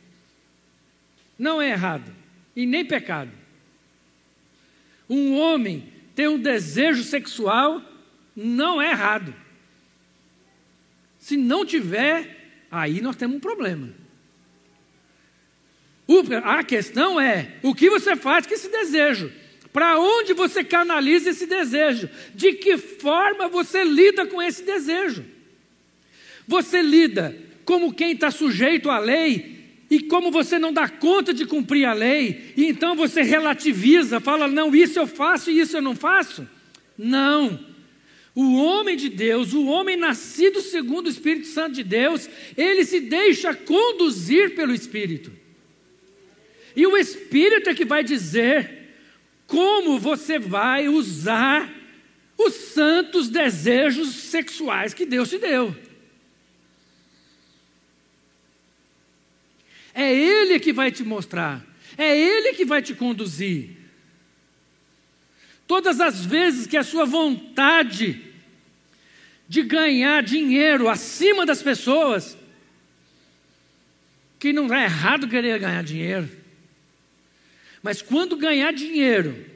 Não 1.38 1.61
é 1.61 1.71
errado. 1.71 2.15
E 2.55 2.65
nem 2.65 2.85
pecado. 2.85 3.31
Um 5.09 5.37
homem 5.37 5.93
ter 6.15 6.29
um 6.29 6.38
desejo 6.38 7.03
sexual 7.03 7.83
não 8.35 8.81
é 8.81 8.91
errado. 8.91 9.35
Se 11.26 11.37
não 11.37 11.66
tiver, 11.66 12.62
aí 12.71 13.00
nós 13.00 13.16
temos 13.16 13.38
um 13.38 13.40
problema. 13.40 13.92
A 16.45 16.62
questão 16.62 17.21
é: 17.21 17.56
o 17.64 17.75
que 17.75 17.90
você 17.90 18.14
faz 18.14 18.47
com 18.47 18.54
esse 18.54 18.68
desejo? 18.71 19.33
Para 19.73 19.99
onde 19.99 20.33
você 20.35 20.62
canaliza 20.62 21.30
esse 21.30 21.45
desejo? 21.45 22.09
De 22.33 22.52
que 22.52 22.76
forma 22.76 23.49
você 23.49 23.83
lida 23.83 24.25
com 24.25 24.40
esse 24.40 24.62
desejo? 24.62 25.25
Você 26.47 26.80
lida 26.80 27.37
como 27.64 27.92
quem 27.92 28.12
está 28.12 28.30
sujeito 28.30 28.88
à 28.88 29.00
lei 29.00 29.83
e 29.90 30.02
como 30.02 30.30
você 30.30 30.61
não 30.61 30.73
dá 30.73 30.88
conta 30.88 31.35
de 31.35 31.45
cumprir 31.45 31.87
a 31.87 31.92
lei, 31.92 32.52
e 32.56 32.66
então 32.66 32.95
você 32.95 33.23
relativiza, 33.23 34.21
fala, 34.21 34.47
não, 34.47 34.73
isso 34.73 34.97
eu 34.97 35.09
faço 35.09 35.50
e 35.50 35.59
isso 35.59 35.76
eu 35.76 35.83
não 35.83 35.97
faço? 35.97 36.49
Não. 36.97 37.75
O 38.37 38.57
homem 38.57 38.99
de 38.99 39.09
Deus, 39.09 39.55
o 39.55 39.64
homem 39.64 39.97
nascido 39.97 40.61
segundo 40.61 41.07
o 41.07 41.11
Espírito 41.11 41.47
Santo 41.47 41.76
de 41.76 41.83
Deus, 41.83 42.28
ele 42.55 42.85
se 42.85 43.00
deixa 43.00 43.55
conduzir 43.55 44.55
pelo 44.55 44.75
Espírito. 44.75 45.33
E 46.76 46.87
o 46.87 46.99
Espírito 46.99 47.71
é 47.71 47.75
que 47.75 47.87
vai 47.87 48.05
dizer 48.05 48.90
como 49.47 49.99
você 49.99 50.38
vai 50.38 50.87
usar 50.87 51.73
os 52.37 52.52
santos 52.52 53.31
desejos 53.31 54.14
sexuais 54.14 54.93
que 54.93 55.07
Deus 55.07 55.31
te 55.31 55.38
deu. 55.38 55.75
É 59.95 60.14
Ele 60.14 60.61
que 60.61 60.75
vai 60.75 60.92
te 60.92 61.03
mostrar, 61.03 61.64
é 61.96 62.14
Ele 62.14 62.53
que 62.53 62.66
vai 62.66 62.83
te 62.83 62.94
conduzir. 62.94 63.70
Todas 65.66 66.01
as 66.01 66.25
vezes 66.25 66.66
que 66.66 66.77
a 66.77 66.85
sua 66.85 67.07
vontade 67.07 68.26
de 69.48 69.62
ganhar 69.62 70.22
dinheiro 70.22 70.88
acima 70.88 71.46
das 71.46 71.62
pessoas, 71.62 72.37
que 74.38 74.52
não 74.52 74.72
é 74.74 74.85
errado 74.85 75.28
querer 75.28 75.59
ganhar 75.59 75.82
dinheiro, 75.82 76.28
mas 77.82 78.02
quando 78.02 78.37
ganhar 78.37 78.72
dinheiro 78.72 79.46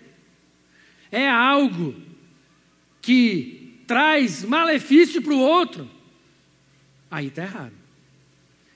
é 1.10 1.28
algo 1.28 1.94
que 3.02 3.82
traz 3.86 4.44
malefício 4.44 5.20
para 5.20 5.34
o 5.34 5.40
outro, 5.40 5.90
aí 7.10 7.26
está 7.26 7.42
errado. 7.42 7.72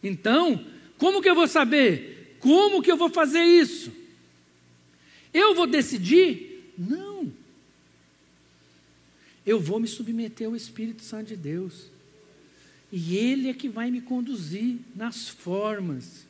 Então, 0.03 0.65
como 0.99 1.23
que 1.23 1.31
eu 1.31 1.35
vou 1.35 1.47
saber? 1.47 2.37
Como 2.41 2.83
que 2.83 2.91
eu 2.91 2.97
vou 2.97 3.09
fazer 3.09 3.43
isso? 3.43 3.93
Eu 5.33 5.55
vou 5.55 5.67
decidir? 5.67 6.73
Não. 6.77 7.14
Eu 9.47 9.61
vou 9.61 9.79
me 9.79 9.87
submeter 9.87 10.47
ao 10.47 10.57
Espírito 10.57 11.03
Santo 11.03 11.29
de 11.29 11.37
Deus. 11.37 11.91
E 12.91 13.17
Ele 13.17 13.49
é 13.49 13.55
que 13.55 13.69
vai 13.69 13.91
me 13.91 14.01
conduzir 14.01 14.79
nas 14.95 15.29
formas, 15.29 16.27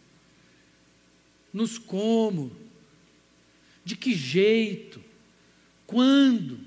nos 1.53 1.79
como, 1.79 2.51
de 3.85 3.97
que 3.97 4.15
jeito? 4.15 5.01
Quando? 5.87 6.59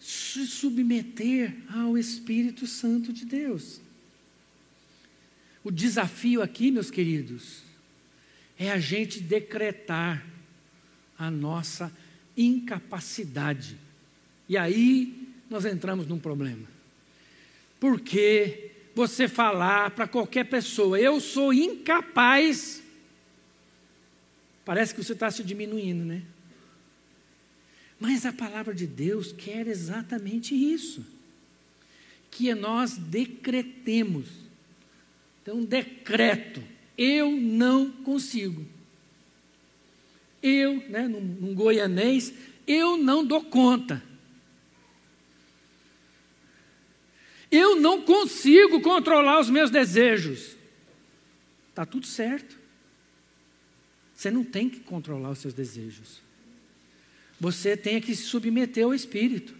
Se 0.00 0.46
submeter 0.46 1.54
ao 1.70 1.98
Espírito 1.98 2.66
Santo 2.66 3.12
de 3.12 3.24
Deus. 3.24 3.80
O 5.62 5.70
desafio 5.70 6.42
aqui, 6.42 6.70
meus 6.70 6.90
queridos, 6.90 7.62
é 8.58 8.70
a 8.70 8.80
gente 8.80 9.20
decretar 9.20 10.26
a 11.16 11.30
nossa 11.30 11.92
incapacidade. 12.36 13.76
E 14.48 14.56
aí 14.56 15.28
nós 15.48 15.64
entramos 15.64 16.06
num 16.06 16.18
problema. 16.18 16.66
Porque 17.80 18.70
você 18.94 19.28
falar 19.28 19.90
para 19.90 20.06
qualquer 20.06 20.44
pessoa, 20.44 20.98
eu 20.98 21.20
sou 21.20 21.52
incapaz 21.52 22.82
Parece 24.64 24.94
que 24.94 25.02
você 25.02 25.12
está 25.12 25.30
se 25.30 25.42
diminuindo, 25.42 26.04
né? 26.04 26.22
Mas 27.98 28.26
a 28.26 28.32
palavra 28.32 28.74
de 28.74 28.86
Deus 28.86 29.32
quer 29.32 29.66
exatamente 29.66 30.54
isso. 30.54 31.04
Que 32.30 32.54
nós 32.54 32.96
decretemos. 32.96 34.28
Então, 35.42 35.64
decreto. 35.64 36.62
Eu 36.96 37.30
não 37.32 37.90
consigo. 37.90 38.64
Eu, 40.42 40.76
né, 40.88 41.06
num, 41.06 41.20
num 41.20 41.54
goianês, 41.54 42.32
eu 42.66 42.96
não 42.96 43.24
dou 43.24 43.44
conta. 43.44 44.02
Eu 47.50 47.76
não 47.76 48.00
consigo 48.02 48.80
controlar 48.80 49.38
os 49.38 49.50
meus 49.50 49.70
desejos. 49.70 50.56
Está 51.68 51.84
tudo 51.84 52.06
certo. 52.06 52.58
Você 54.14 54.30
não 54.30 54.42
tem 54.42 54.70
que 54.70 54.80
controlar 54.80 55.30
os 55.30 55.38
seus 55.38 55.52
desejos. 55.52 56.20
Você 57.38 57.76
tem 57.76 58.00
que 58.00 58.14
se 58.16 58.22
submeter 58.22 58.84
ao 58.84 58.94
Espírito. 58.94 59.54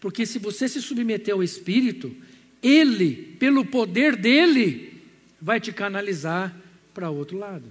Porque 0.00 0.26
se 0.26 0.38
você 0.38 0.68
se 0.68 0.82
submeter 0.82 1.32
ao 1.32 1.42
Espírito, 1.42 2.14
Ele, 2.62 3.36
pelo 3.38 3.64
poder 3.64 4.16
dele, 4.16 5.00
vai 5.40 5.60
te 5.60 5.72
canalizar 5.72 6.54
para 6.92 7.08
outro 7.10 7.38
lado. 7.38 7.70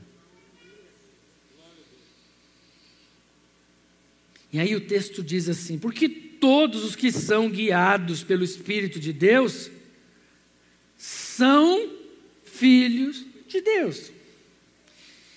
E 4.52 4.60
aí 4.60 4.76
o 4.76 4.82
texto 4.82 5.24
diz 5.24 5.48
assim: 5.48 5.78
porque 5.78 6.10
todos 6.10 6.84
os 6.84 6.96
que 6.96 7.12
são 7.12 7.50
guiados 7.50 8.24
pelo 8.24 8.44
Espírito 8.44 9.00
de 9.00 9.14
Deus 9.14 9.70
são 10.98 11.98
filhos 12.44 13.26
de 13.48 13.62
Deus. 13.62 14.12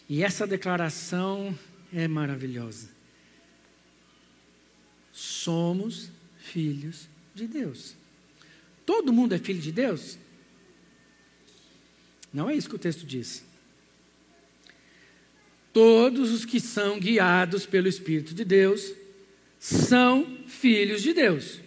E 0.09 0.23
essa 0.23 0.47
declaração 0.47 1.57
é 1.93 2.07
maravilhosa. 2.09 2.89
Somos 5.13 6.11
filhos 6.39 7.09
de 7.35 7.47
Deus. 7.47 7.95
Todo 8.85 9.13
mundo 9.13 9.35
é 9.35 9.39
filho 9.39 9.61
de 9.61 9.73
Deus? 9.73 10.19
Não 12.33 12.51
é 12.51 12.55
isso 12.55 12.69
que 12.69 12.75
o 12.75 12.79
texto 12.79 13.07
diz. 13.07 13.45
Todos 15.73 16.31
os 16.31 16.45
que 16.45 16.61
são 16.61 16.99
guiados 16.99 17.65
pelo 17.65 17.89
Espírito 17.89 18.35
de 18.35 18.45
Deus 18.45 18.93
são 19.67 20.39
filhos 20.47 21.03
de 21.03 21.13
Deus. 21.13 21.61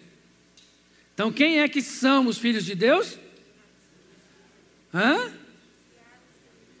Então, 1.14 1.32
quem 1.32 1.60
é 1.60 1.68
que 1.68 1.82
são 1.82 2.26
os 2.26 2.38
filhos 2.38 2.64
de 2.64 2.74
Deus? 2.74 3.18
Hã? 4.94 5.32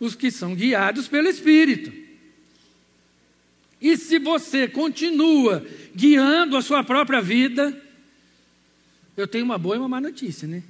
os 0.00 0.14
que 0.14 0.30
são 0.30 0.54
guiados 0.54 1.08
pelo 1.08 1.28
Espírito. 1.28 1.92
E 3.80 3.96
se 3.96 4.18
você 4.18 4.68
continua 4.68 5.66
guiando 5.94 6.56
a 6.56 6.62
sua 6.62 6.82
própria 6.82 7.20
vida, 7.20 7.80
eu 9.16 9.26
tenho 9.26 9.44
uma 9.44 9.58
boa 9.58 9.76
e 9.76 9.78
uma 9.78 9.88
má 9.88 10.00
notícia, 10.00 10.46
né? 10.46 10.62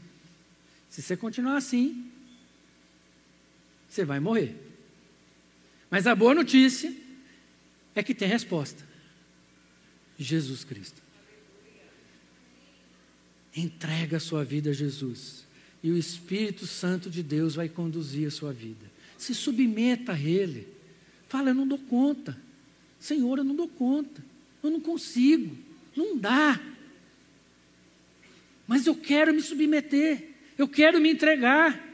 Se 0.88 1.02
você 1.02 1.16
continuar 1.16 1.56
assim, 1.56 2.10
você 3.88 4.04
vai 4.04 4.20
morrer. 4.20 4.56
Mas 5.90 6.06
a 6.06 6.14
boa 6.14 6.34
notícia 6.34 6.94
é 7.94 8.02
que 8.02 8.14
tem 8.14 8.28
resposta: 8.28 8.86
Jesus 10.18 10.64
Cristo. 10.64 11.00
Entrega 13.56 14.16
a 14.16 14.20
sua 14.20 14.44
vida 14.44 14.70
a 14.70 14.72
Jesus. 14.72 15.46
E 15.82 15.90
o 15.90 15.96
Espírito 15.96 16.66
Santo 16.66 17.08
de 17.08 17.22
Deus 17.22 17.54
vai 17.54 17.68
conduzir 17.68 18.26
a 18.26 18.30
sua 18.30 18.52
vida. 18.52 18.90
Se 19.16 19.34
submeta 19.34 20.12
a 20.12 20.20
Ele. 20.20 20.66
Fala, 21.28 21.50
eu 21.50 21.54
não 21.54 21.66
dou 21.66 21.78
conta. 21.78 22.36
Senhor, 22.98 23.38
eu 23.38 23.44
não 23.44 23.54
dou 23.54 23.68
conta. 23.68 24.24
Eu 24.62 24.70
não 24.70 24.80
consigo. 24.80 25.56
Não 25.96 26.16
dá. 26.16 26.60
Mas 28.66 28.86
eu 28.86 28.94
quero 28.94 29.32
me 29.32 29.40
submeter. 29.40 30.30
Eu 30.56 30.66
quero 30.66 31.00
me 31.00 31.10
entregar. 31.10 31.84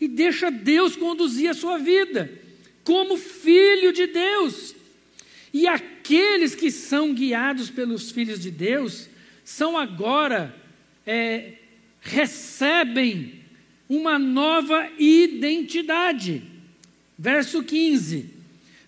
E 0.00 0.08
deixa 0.08 0.50
Deus 0.50 0.96
conduzir 0.96 1.48
a 1.48 1.54
sua 1.54 1.78
vida. 1.78 2.30
Como 2.82 3.16
filho 3.16 3.92
de 3.92 4.06
Deus. 4.08 4.74
E 5.52 5.66
aqueles 6.02 6.56
que 6.56 6.68
são 6.72 7.14
guiados 7.14 7.70
pelos 7.70 8.10
filhos 8.10 8.40
de 8.40 8.50
Deus 8.50 9.08
são 9.44 9.78
agora, 9.78 10.54
é, 11.06 11.52
recebem 12.00 13.34
uma 13.88 14.18
nova 14.18 14.88
identidade. 14.98 16.42
Verso 17.16 17.62
15: 17.62 18.30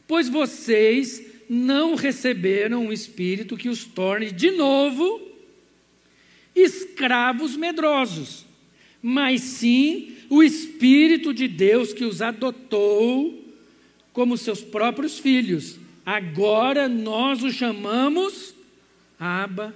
Pois 0.08 0.28
vocês 0.28 1.24
não 1.48 1.94
receberam 1.94 2.86
um 2.86 2.92
espírito 2.92 3.56
que 3.56 3.68
os 3.68 3.84
torne 3.84 4.32
de 4.32 4.50
novo 4.50 5.22
escravos 6.54 7.56
medrosos, 7.56 8.44
mas 9.00 9.40
sim 9.40 10.16
o 10.30 10.42
Espírito 10.42 11.34
de 11.34 11.46
Deus 11.46 11.92
que 11.92 12.04
os 12.04 12.22
adotou 12.22 13.44
como 14.12 14.38
seus 14.38 14.62
próprios 14.62 15.18
filhos. 15.18 15.78
Agora 16.04 16.88
nós 16.88 17.42
o 17.42 17.50
chamamos 17.50 18.54
Abba 19.18 19.74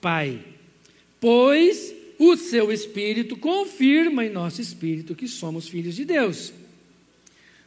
Pai. 0.00 0.44
Pois 1.20 1.94
o 2.18 2.36
seu 2.36 2.72
Espírito 2.72 3.36
confirma 3.36 4.24
em 4.24 4.30
nosso 4.30 4.60
espírito 4.60 5.14
que 5.14 5.28
somos 5.28 5.68
filhos 5.68 5.94
de 5.94 6.04
Deus. 6.04 6.52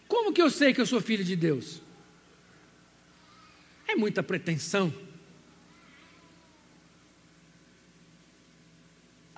Como 0.07 0.33
que 0.33 0.41
eu 0.41 0.49
sei 0.49 0.73
que 0.73 0.81
eu 0.81 0.85
sou 0.85 0.99
filho 0.99 1.23
de 1.23 1.37
Deus? 1.37 1.81
É 3.87 3.95
muita 3.95 4.21
pretensão. 4.21 4.93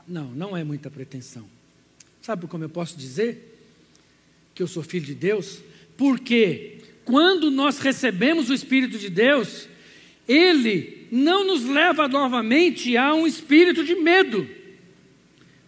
Não, 0.07 0.31
não 0.31 0.57
é 0.57 0.63
muita 0.63 0.89
pretensão. 0.89 1.47
Sabe 2.21 2.47
como 2.47 2.63
eu 2.63 2.69
posso 2.69 2.97
dizer 2.97 3.67
que 4.55 4.63
eu 4.63 4.67
sou 4.67 4.81
filho 4.83 5.05
de 5.05 5.15
Deus? 5.15 5.59
Porque 5.95 6.82
quando 7.05 7.51
nós 7.51 7.79
recebemos 7.79 8.49
o 8.49 8.53
Espírito 8.53 8.97
de 8.97 9.09
Deus, 9.09 9.67
ele 10.27 11.07
não 11.11 11.45
nos 11.45 11.65
leva 11.65 12.07
novamente 12.07 12.95
a 12.97 13.13
um 13.13 13.27
espírito 13.27 13.83
de 13.83 13.95
medo. 13.95 14.47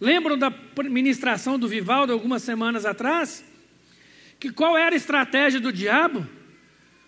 Lembram 0.00 0.36
da 0.36 0.52
ministração 0.84 1.58
do 1.58 1.68
Vivaldo 1.68 2.12
algumas 2.12 2.42
semanas 2.42 2.84
atrás? 2.84 3.44
Que 4.38 4.50
qual 4.50 4.76
era 4.76 4.94
a 4.94 4.96
estratégia 4.96 5.60
do 5.60 5.72
diabo? 5.72 6.26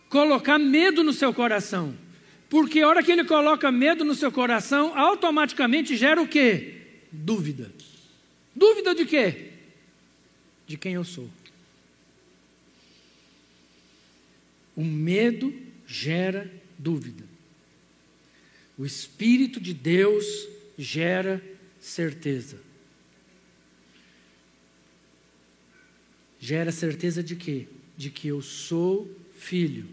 Colocar 0.08 0.58
medo 0.58 1.02
no 1.02 1.12
seu 1.12 1.34
coração. 1.34 1.94
Porque 2.48 2.80
a 2.80 2.88
hora 2.88 3.02
que 3.02 3.12
ele 3.12 3.24
coloca 3.24 3.70
medo 3.70 4.04
no 4.04 4.14
seu 4.14 4.32
coração, 4.32 4.96
automaticamente 4.96 5.96
gera 5.96 6.22
o 6.22 6.26
quê? 6.26 6.76
Dúvida. 7.12 7.70
Dúvida 8.54 8.94
de 8.94 9.04
quê? 9.04 9.50
De 10.66 10.78
quem 10.78 10.94
eu 10.94 11.04
sou. 11.04 11.28
O 14.78 14.84
medo 14.84 15.52
gera 15.84 16.48
dúvida. 16.78 17.24
O 18.78 18.86
Espírito 18.86 19.60
de 19.60 19.74
Deus 19.74 20.24
gera 20.78 21.42
certeza. 21.80 22.60
Gera 26.38 26.70
certeza 26.70 27.24
de 27.24 27.34
quê? 27.34 27.66
De 27.96 28.08
que 28.08 28.28
eu 28.28 28.40
sou 28.40 29.12
filho. 29.36 29.88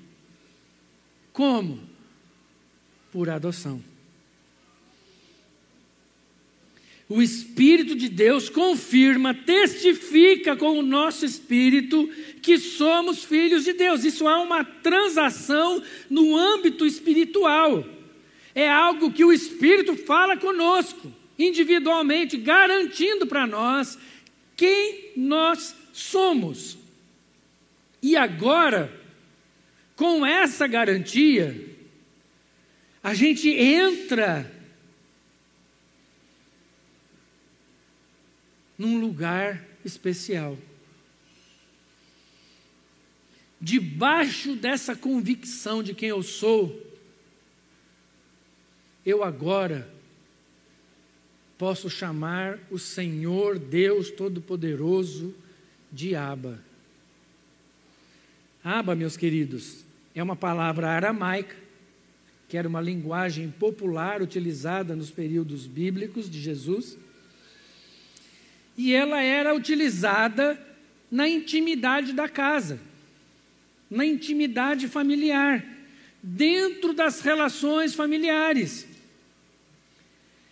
Como? 1.34 1.82
Por 3.12 3.28
adoção. 3.28 3.84
O 7.08 7.22
Espírito 7.22 7.96
de 7.96 8.10
Deus 8.10 8.50
confirma, 8.50 9.34
testifica 9.34 10.56
com 10.56 10.80
o 10.80 10.82
nosso 10.82 11.24
espírito 11.24 12.10
que 12.42 12.58
somos 12.58 13.24
filhos 13.24 13.64
de 13.64 13.74
Deus. 13.74 14.04
Isso 14.04 14.28
é 14.28 14.36
uma 14.38 14.64
transação 14.64 15.84
no 16.10 16.36
âmbito 16.36 16.86
espiritual. 16.86 17.86
É 18.56 18.68
algo 18.68 19.12
que 19.12 19.24
o 19.24 19.32
Espírito 19.32 19.96
fala 19.96 20.36
conosco, 20.36 21.14
individualmente, 21.38 22.38
garantindo 22.38 23.28
para 23.28 23.46
nós 23.46 24.00
quem 24.56 25.12
nós 25.16 25.76
somos. 25.94 26.76
E 28.02 28.18
agora, 28.18 28.92
com 29.96 30.26
essa 30.26 30.66
garantia, 30.66 31.70
a 33.04 33.14
gente 33.14 33.50
entra 33.50 34.55
num 38.78 39.00
lugar 39.00 39.64
especial. 39.84 40.58
Debaixo 43.60 44.56
dessa 44.56 44.96
convicção 44.96 45.82
de 45.82 45.94
quem 45.94 46.10
eu 46.10 46.22
sou, 46.22 46.84
eu 49.06 49.24
agora 49.24 49.90
posso 51.58 51.90
chamar 51.90 52.60
o 52.70 52.78
Senhor 52.78 53.58
Deus 53.58 54.12
Todo-Poderoso 54.12 55.34
de 55.92 56.16
Aba. 56.16 56.60
Aba, 58.64 58.96
meus 58.96 59.16
queridos, 59.16 59.86
é 60.14 60.22
uma 60.22 60.36
palavra 60.36 60.90
aramaica, 60.90 61.56
que 62.50 62.58
era 62.58 62.68
uma 62.68 62.82
linguagem 62.82 63.50
popular 63.52 64.22
utilizada 64.22 64.96
nos 64.96 65.10
períodos 65.10 65.66
bíblicos 65.66 66.30
de 66.30 66.42
Jesus 66.42 66.98
e 68.78 68.94
ela 68.94 69.22
era 69.22 69.56
utilizada 69.56 70.60
na 71.10 71.28
intimidade 71.28 72.14
da 72.14 72.28
casa, 72.28 72.80
na 73.90 74.06
intimidade 74.06 74.88
familiar, 74.88 75.66
dentro 76.22 76.94
das 76.94 77.22
relações 77.22 77.94
familiares. 77.94 78.88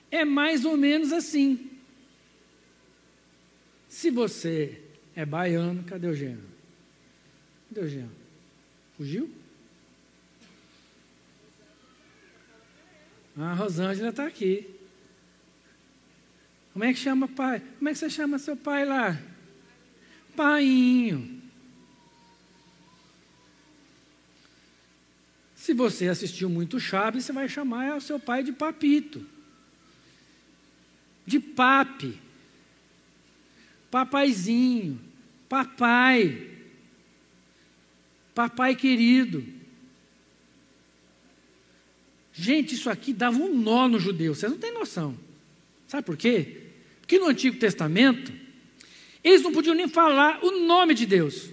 É 0.10 0.24
mais 0.24 0.64
ou 0.64 0.78
menos 0.78 1.12
assim. 1.12 1.72
Se 3.90 4.10
você 4.10 4.82
é 5.16 5.26
baiano, 5.26 5.84
cadê 5.84 6.08
o 6.08 6.16
Jean? 6.16 6.38
Cadê 7.70 7.86
o 7.86 7.90
Jean? 7.90 8.10
Fugiu? 8.98 9.30
Ah, 13.38 13.52
a 13.52 13.54
Rosângela 13.54 14.10
está 14.10 14.26
aqui. 14.26 14.73
Como 16.74 16.84
é 16.84 16.92
que 16.92 17.00
chama 17.00 17.28
pai? 17.28 17.62
Como 17.78 17.88
é 17.88 17.94
que 17.94 18.00
você 18.00 18.10
chama 18.10 18.40
seu 18.40 18.58
pai 18.58 18.84
lá? 18.84 19.22
Painho. 20.36 21.42
Se 25.56 25.74
você 25.74 26.10
assistiu 26.10 26.50
muito 26.50 26.80
Chaves, 26.80 27.24
você 27.24 27.32
vai 27.32 27.48
chamar 27.48 27.96
o 27.96 28.02
seu 28.02 28.20
pai 28.20 28.44
de 28.44 28.52
papito. 28.52 29.26
De 31.26 31.40
papi. 31.40 32.20
Papaizinho. 33.92 35.00
Papai. 35.48 36.50
Papai 38.34 38.76
querido. 38.76 39.46
Gente, 42.34 42.74
isso 42.74 42.90
aqui 42.90 43.14
dava 43.14 43.38
um 43.38 43.56
nó 43.56 43.88
no 43.88 44.00
judeu, 44.00 44.34
vocês 44.34 44.52
não 44.52 44.58
têm 44.58 44.74
noção. 44.74 45.16
Sabe 45.88 46.04
por 46.04 46.18
quê? 46.18 46.62
Porque 47.04 47.20
no 47.20 47.28
Antigo 47.28 47.58
Testamento, 47.58 48.32
eles 49.22 49.42
não 49.42 49.52
podiam 49.52 49.76
nem 49.76 49.89
falar 49.89 50.39
o 50.42 50.66
nome 50.66 50.94
de 50.94 51.06
Deus. 51.06 51.50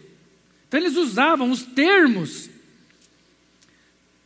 Então 0.68 0.78
eles 0.78 0.96
usavam 0.96 1.50
os 1.50 1.64
termos. 1.64 2.48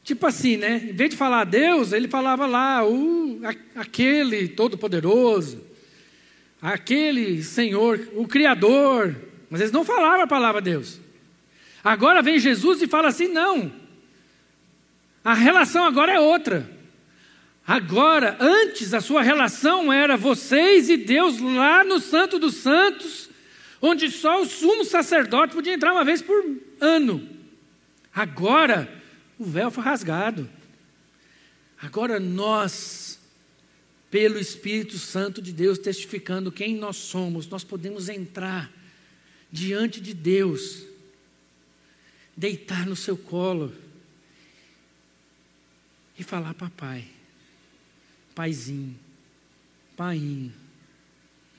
Tipo 0.02 0.26
assim, 0.26 0.58
né? 0.58 0.88
Em 0.90 0.92
vez 0.92 1.10
de 1.10 1.16
falar 1.16 1.44
Deus, 1.44 1.92
ele 1.92 2.08
falava 2.08 2.44
lá, 2.44 2.86
o, 2.86 3.40
aquele 3.74 4.48
todo-poderoso, 4.48 5.64
aquele 6.60 7.42
Senhor, 7.42 8.06
o 8.14 8.28
Criador. 8.28 9.16
Mas 9.48 9.62
eles 9.62 9.72
não 9.72 9.82
falavam 9.82 10.20
a 10.20 10.26
palavra 10.26 10.60
Deus. 10.60 11.00
Agora 11.82 12.20
vem 12.20 12.38
Jesus 12.38 12.82
e 12.82 12.86
fala 12.86 13.08
assim: 13.08 13.28
não. 13.28 13.72
A 15.24 15.32
relação 15.32 15.86
agora 15.86 16.12
é 16.12 16.20
outra. 16.20 16.70
Agora, 17.66 18.36
antes 18.40 18.92
a 18.92 19.00
sua 19.00 19.22
relação 19.22 19.90
era 19.90 20.16
vocês 20.16 20.90
e 20.90 20.98
Deus 20.98 21.38
lá 21.38 21.82
no 21.82 21.98
Santo 21.98 22.38
dos 22.38 22.56
Santos, 22.56 23.30
onde 23.80 24.10
só 24.10 24.42
o 24.42 24.46
sumo 24.46 24.84
sacerdote 24.84 25.54
podia 25.54 25.72
entrar 25.72 25.92
uma 25.92 26.04
vez 26.04 26.20
por 26.20 26.44
ano. 26.78 27.26
Agora, 28.14 29.02
o 29.38 29.44
véu 29.44 29.70
foi 29.70 29.82
rasgado. 29.82 30.48
Agora 31.80 32.20
nós, 32.20 33.18
pelo 34.10 34.38
Espírito 34.38 34.98
Santo 34.98 35.40
de 35.40 35.52
Deus, 35.52 35.78
testificando 35.78 36.52
quem 36.52 36.76
nós 36.76 36.96
somos, 36.96 37.46
nós 37.48 37.64
podemos 37.64 38.10
entrar 38.10 38.70
diante 39.50 40.00
de 40.00 40.12
Deus, 40.12 40.84
deitar 42.36 42.86
no 42.86 42.96
seu 42.96 43.16
colo 43.16 43.72
e 46.18 46.22
falar: 46.22 46.54
Papai, 46.54 47.13
Paizinho, 48.34 48.98
Painho, 49.96 50.52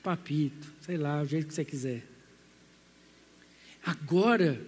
Papito, 0.02 0.68
sei 0.82 0.96
lá, 0.96 1.22
o 1.22 1.26
jeito 1.26 1.48
que 1.48 1.54
você 1.54 1.64
quiser. 1.64 2.02
Agora, 3.84 4.60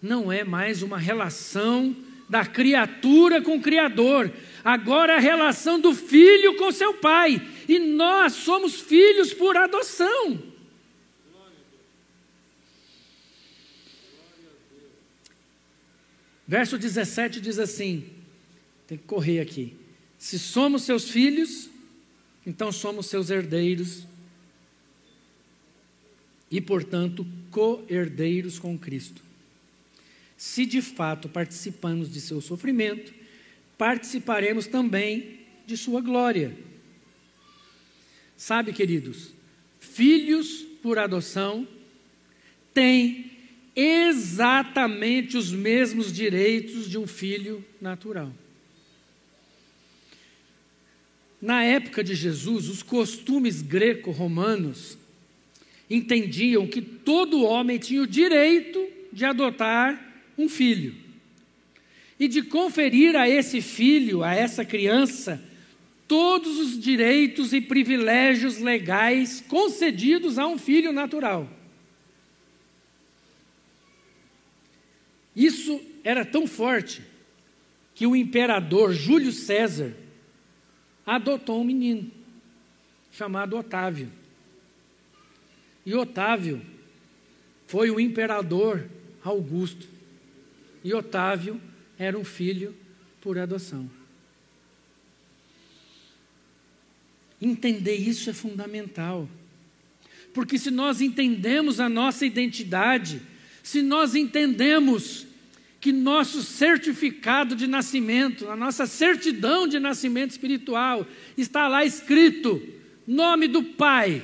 não 0.00 0.30
é 0.30 0.44
mais 0.44 0.82
uma 0.82 0.98
relação 0.98 1.96
da 2.28 2.46
criatura 2.46 3.42
com 3.42 3.56
o 3.56 3.60
Criador, 3.60 4.32
agora 4.64 5.14
é 5.14 5.16
a 5.16 5.20
relação 5.20 5.80
do 5.80 5.92
filho 5.92 6.56
com 6.56 6.70
seu 6.70 6.94
pai, 6.94 7.44
e 7.68 7.78
nós 7.78 8.34
somos 8.34 8.80
filhos 8.80 9.34
por 9.34 9.56
adoção. 9.56 10.50
Verso 16.46 16.76
17 16.76 17.40
diz 17.40 17.58
assim: 17.58 18.10
tem 18.86 18.98
que 18.98 19.04
correr 19.04 19.40
aqui. 19.40 19.76
Se 20.20 20.38
somos 20.38 20.82
seus 20.82 21.08
filhos, 21.08 21.70
então 22.46 22.70
somos 22.70 23.06
seus 23.06 23.30
herdeiros 23.30 24.04
e, 26.50 26.60
portanto, 26.60 27.26
co-herdeiros 27.50 28.58
com 28.58 28.78
Cristo. 28.78 29.22
Se 30.36 30.66
de 30.66 30.82
fato 30.82 31.26
participamos 31.26 32.12
de 32.12 32.20
seu 32.20 32.42
sofrimento, 32.42 33.14
participaremos 33.78 34.66
também 34.66 35.38
de 35.66 35.74
sua 35.74 36.02
glória. 36.02 36.54
Sabe, 38.36 38.74
queridos, 38.74 39.30
filhos 39.80 40.66
por 40.82 40.98
adoção 40.98 41.66
têm 42.74 43.32
exatamente 43.74 45.38
os 45.38 45.50
mesmos 45.50 46.12
direitos 46.12 46.90
de 46.90 46.98
um 46.98 47.06
filho 47.06 47.64
natural. 47.80 48.30
Na 51.40 51.64
época 51.64 52.04
de 52.04 52.14
Jesus, 52.14 52.68
os 52.68 52.82
costumes 52.82 53.62
greco-romanos 53.62 54.98
entendiam 55.88 56.66
que 56.66 56.82
todo 56.82 57.42
homem 57.42 57.78
tinha 57.78 58.02
o 58.02 58.06
direito 58.06 58.86
de 59.12 59.24
adotar 59.24 60.28
um 60.36 60.48
filho 60.48 60.94
e 62.18 62.28
de 62.28 62.42
conferir 62.42 63.16
a 63.16 63.28
esse 63.28 63.62
filho, 63.62 64.22
a 64.22 64.34
essa 64.34 64.64
criança, 64.64 65.42
todos 66.06 66.58
os 66.58 66.78
direitos 66.78 67.54
e 67.54 67.60
privilégios 67.60 68.58
legais 68.58 69.42
concedidos 69.48 70.38
a 70.38 70.46
um 70.46 70.58
filho 70.58 70.92
natural. 70.92 71.48
Isso 75.34 75.80
era 76.04 76.24
tão 76.24 76.46
forte 76.46 77.00
que 77.94 78.06
o 78.06 78.14
imperador 78.14 78.92
Júlio 78.92 79.32
César 79.32 79.94
adotou 81.06 81.60
um 81.60 81.64
menino 81.64 82.10
chamado 83.12 83.56
Otávio. 83.56 84.10
E 85.84 85.94
Otávio 85.94 86.60
foi 87.66 87.90
o 87.90 87.98
imperador 87.98 88.88
Augusto. 89.22 89.88
E 90.82 90.94
Otávio 90.94 91.60
era 91.98 92.18
um 92.18 92.24
filho 92.24 92.74
por 93.20 93.38
adoção. 93.38 93.90
Entender 97.40 97.96
isso 97.96 98.28
é 98.28 98.32
fundamental. 98.32 99.28
Porque 100.32 100.58
se 100.58 100.70
nós 100.70 101.00
entendemos 101.00 101.80
a 101.80 101.88
nossa 101.88 102.24
identidade, 102.24 103.20
se 103.62 103.82
nós 103.82 104.14
entendemos 104.14 105.26
que 105.80 105.92
nosso 105.92 106.42
certificado 106.42 107.56
de 107.56 107.66
nascimento, 107.66 108.50
a 108.50 108.54
nossa 108.54 108.86
certidão 108.86 109.66
de 109.66 109.80
nascimento 109.80 110.32
espiritual, 110.32 111.06
está 111.36 111.66
lá 111.66 111.84
escrito: 111.84 112.62
nome 113.06 113.48
do 113.48 113.62
Pai, 113.62 114.22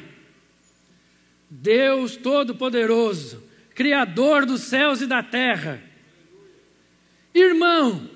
Deus 1.49 2.17
Todo-Poderoso, 2.17 3.43
Criador 3.75 4.45
dos 4.45 4.63
céus 4.63 5.01
e 5.01 5.07
da 5.07 5.23
terra. 5.23 5.83
Irmão, 7.35 8.11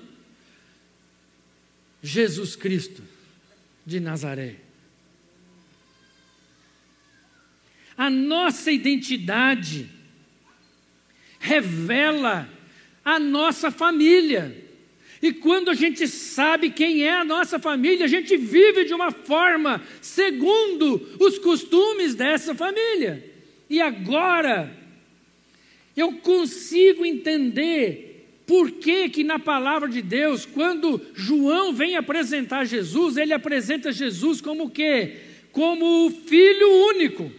Jesus 2.01 2.55
Cristo 2.55 3.03
de 3.85 3.99
Nazaré. 3.99 4.57
A 7.97 8.09
nossa 8.09 8.71
identidade 8.71 9.89
revela 11.39 12.49
a 13.03 13.19
nossa 13.19 13.71
família. 13.71 14.55
E 15.21 15.31
quando 15.31 15.69
a 15.69 15.73
gente 15.75 16.07
sabe 16.07 16.71
quem 16.71 17.03
é 17.03 17.13
a 17.13 17.23
nossa 17.23 17.59
família, 17.59 18.05
a 18.05 18.09
gente 18.09 18.35
vive 18.35 18.85
de 18.85 18.93
uma 18.93 19.11
forma 19.11 19.81
segundo 20.01 21.15
os 21.19 21.37
costumes 21.37 22.15
dessa 22.15 22.55
família. 22.55 23.23
E 23.69 23.79
agora, 23.79 24.75
eu 25.95 26.13
consigo 26.13 27.05
entender 27.05 28.11
por 28.47 28.71
que, 28.71 29.09
que 29.09 29.23
na 29.23 29.37
palavra 29.37 29.87
de 29.87 30.01
Deus, 30.01 30.45
quando 30.45 30.99
João 31.13 31.71
vem 31.71 31.95
apresentar 31.95 32.65
Jesus, 32.65 33.15
ele 33.15 33.31
apresenta 33.31 33.91
Jesus 33.91 34.41
como 34.41 34.65
o 34.65 34.69
quê? 34.69 35.17
Como 35.51 36.07
o 36.07 36.09
filho 36.09 36.69
único. 36.87 37.31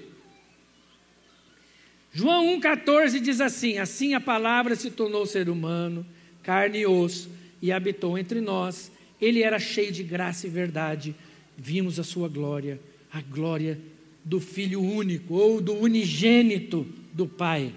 João 2.13 2.59
1,14 2.61 3.21
diz 3.21 3.41
assim: 3.41 3.79
Assim 3.79 4.15
a 4.15 4.21
palavra 4.21 4.77
se 4.77 4.91
tornou 4.91 5.25
ser 5.25 5.49
humano, 5.49 6.07
carne 6.43 6.81
e 6.81 6.87
osso, 6.87 7.31
e 7.61 7.73
habitou 7.73 8.19
entre 8.19 8.41
nós. 8.41 8.93
Ele 9.21 9.43
era 9.43 9.59
cheio 9.59 9.91
de 9.91 10.03
graça 10.03 10.47
e 10.47 10.51
verdade. 10.51 11.15
Vimos 11.57 11.99
a 11.99 12.05
sua 12.05 12.29
glória, 12.29 12.79
a 13.11 13.21
glória 13.23 13.81
do 14.25 14.41
Filho 14.41 14.83
único, 14.83 15.35
ou 15.35 15.61
do 15.61 15.75
unigênito 15.75 16.87
do 17.13 17.27
Pai. 17.27 17.73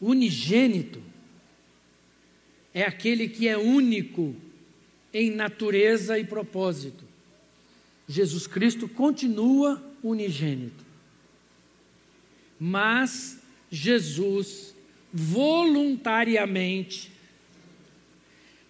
Unigênito 0.00 1.02
é 2.74 2.82
aquele 2.82 3.28
que 3.28 3.48
é 3.48 3.56
único 3.56 4.36
em 5.12 5.30
natureza 5.30 6.18
e 6.18 6.24
propósito. 6.24 7.04
Jesus 8.06 8.46
Cristo 8.46 8.88
continua 8.88 9.82
unigênito. 10.02 10.87
Mas 12.58 13.40
Jesus 13.70 14.74
voluntariamente 15.12 17.10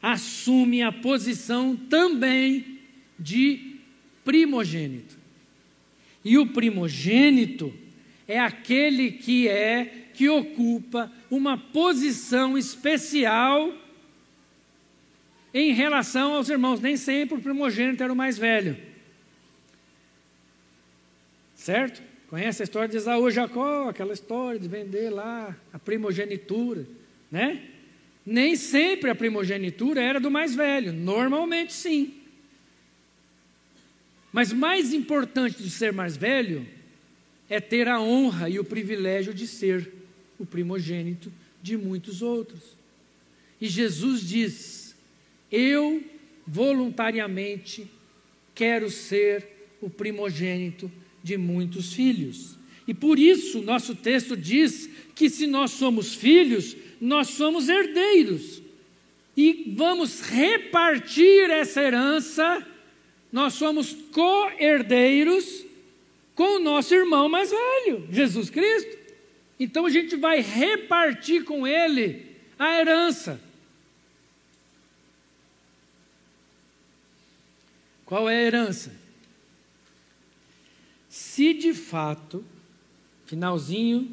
assume 0.01 0.83
a 0.83 0.93
posição 0.93 1.77
também 1.77 2.79
de 3.19 3.77
primogênito. 4.25 5.17
E 6.25 6.39
o 6.39 6.47
primogênito 6.47 7.75
é 8.27 8.39
aquele 8.39 9.13
que 9.13 9.49
é 9.49 10.09
que 10.15 10.29
ocupa 10.29 11.11
uma 11.31 11.57
posição 11.57 12.59
especial 12.59 13.73
em 15.55 15.73
relação 15.73 16.35
aos 16.35 16.49
irmãos. 16.49 16.81
Nem 16.81 16.97
sempre 16.97 17.39
o 17.39 17.43
primogênito 17.43 18.03
era 18.03 18.13
o 18.13 18.17
mais 18.17 18.37
velho. 18.37 18.77
Certo? 21.55 22.08
Conhece 22.29 22.63
a 22.63 22.65
história 22.65 22.89
de 22.89 22.97
Esaú 22.99 23.29
e 23.29 23.33
Jacó, 23.33 23.89
aquela 23.89 24.13
história 24.13 24.61
de 24.61 24.69
vender 24.69 25.09
lá 25.09 25.57
a 25.73 25.79
primogenitura, 25.79 26.87
né? 27.31 27.71
Nem 28.25 28.55
sempre 28.55 29.09
a 29.09 29.15
primogenitura 29.15 30.03
era 30.03 30.21
do 30.21 30.31
mais 30.31 30.55
velho, 30.55 30.93
normalmente 30.93 31.73
sim. 31.73 32.15
Mas 34.31 34.53
mais 34.53 34.93
importante 34.93 35.63
de 35.63 35.71
ser 35.71 35.91
mais 35.91 36.19
velho 36.19 36.67
é 37.49 37.61
ter 37.61 37.89
a 37.89 37.99
honra 37.99 38.51
e 38.51 38.59
o 38.59 38.65
privilégio 38.65 39.33
de 39.33 39.47
ser 39.47 39.91
o 40.39 40.45
primogênito 40.45 41.33
de 41.63 41.79
muitos 41.79 42.21
outros. 42.21 42.77
E 43.59 43.67
Jesus 43.67 44.21
diz: 44.21 44.95
Eu 45.51 46.05
voluntariamente 46.47 47.91
quero 48.55 48.91
ser 48.91 49.49
o 49.81 49.89
primogênito 49.89 50.93
de 51.23 51.37
muitos 51.37 51.93
filhos. 51.93 52.57
E 52.87 52.95
por 52.95 53.19
isso, 53.19 53.61
nosso 53.63 53.95
texto 53.95 54.37
diz 54.37 54.89
que 55.15 55.29
se 55.29 55.47
nós 55.47 55.73
somos 55.73 56.15
filhos, 56.15 56.77
nós 57.01 57.29
somos 57.29 57.69
herdeiros. 57.69 58.63
E 59.37 59.73
vamos 59.77 60.21
repartir 60.21 61.51
essa 61.51 61.83
herança, 61.83 62.67
nós 63.31 63.55
somos 63.55 63.93
co-herdeiros 64.13 65.65
com 66.35 66.57
o 66.57 66.61
nosso 66.61 66.95
irmão 66.95 67.29
mais 67.29 67.51
velho, 67.51 68.09
Jesus 68.11 68.49
Cristo. 68.49 68.97
Então 69.61 69.87
a 69.87 69.91
gente 69.91 70.17
vai 70.17 70.41
repartir 70.41 71.45
com 71.45 71.67
ele 71.67 72.27
a 72.59 72.81
herança. 72.81 73.41
Qual 78.07 78.31
é 78.31 78.37
a 78.37 78.43
herança? 78.43 78.98
Se 81.39 81.55
de 81.55 81.73
fato, 81.73 82.45
finalzinho 83.25 84.11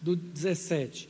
do 0.00 0.14
17, 0.14 1.08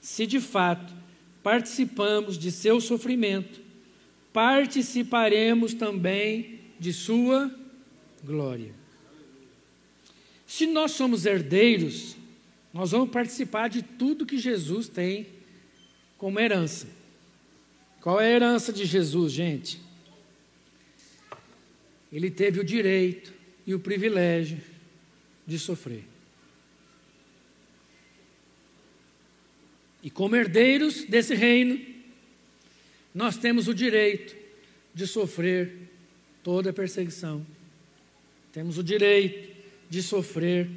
se 0.00 0.26
de 0.26 0.40
fato 0.40 0.94
participamos 1.42 2.38
de 2.38 2.50
seu 2.50 2.80
sofrimento, 2.80 3.60
participaremos 4.32 5.74
também 5.74 6.58
de 6.80 6.90
sua 6.90 7.54
glória. 8.24 8.74
Se 10.46 10.66
nós 10.66 10.92
somos 10.92 11.26
herdeiros, 11.26 12.16
nós 12.72 12.92
vamos 12.92 13.10
participar 13.10 13.68
de 13.68 13.82
tudo 13.82 14.24
que 14.24 14.38
Jesus 14.38 14.88
tem 14.88 15.26
como 16.16 16.40
herança. 16.40 16.88
Qual 18.00 18.18
é 18.18 18.24
a 18.24 18.36
herança 18.36 18.72
de 18.72 18.86
Jesus, 18.86 19.34
gente? 19.34 19.78
Ele 22.10 22.30
teve 22.30 22.58
o 22.58 22.64
direito 22.64 23.41
e 23.66 23.74
o 23.74 23.80
privilégio 23.80 24.60
de 25.46 25.58
sofrer. 25.58 26.04
E 30.02 30.10
como 30.10 30.34
herdeiros 30.34 31.04
desse 31.04 31.34
reino, 31.34 31.80
nós 33.14 33.36
temos 33.36 33.68
o 33.68 33.74
direito 33.74 34.34
de 34.92 35.06
sofrer 35.06 35.72
toda 36.42 36.70
a 36.70 36.72
perseguição. 36.72 37.46
Temos 38.52 38.78
o 38.78 38.82
direito 38.82 39.50
de 39.88 40.02
sofrer 40.02 40.68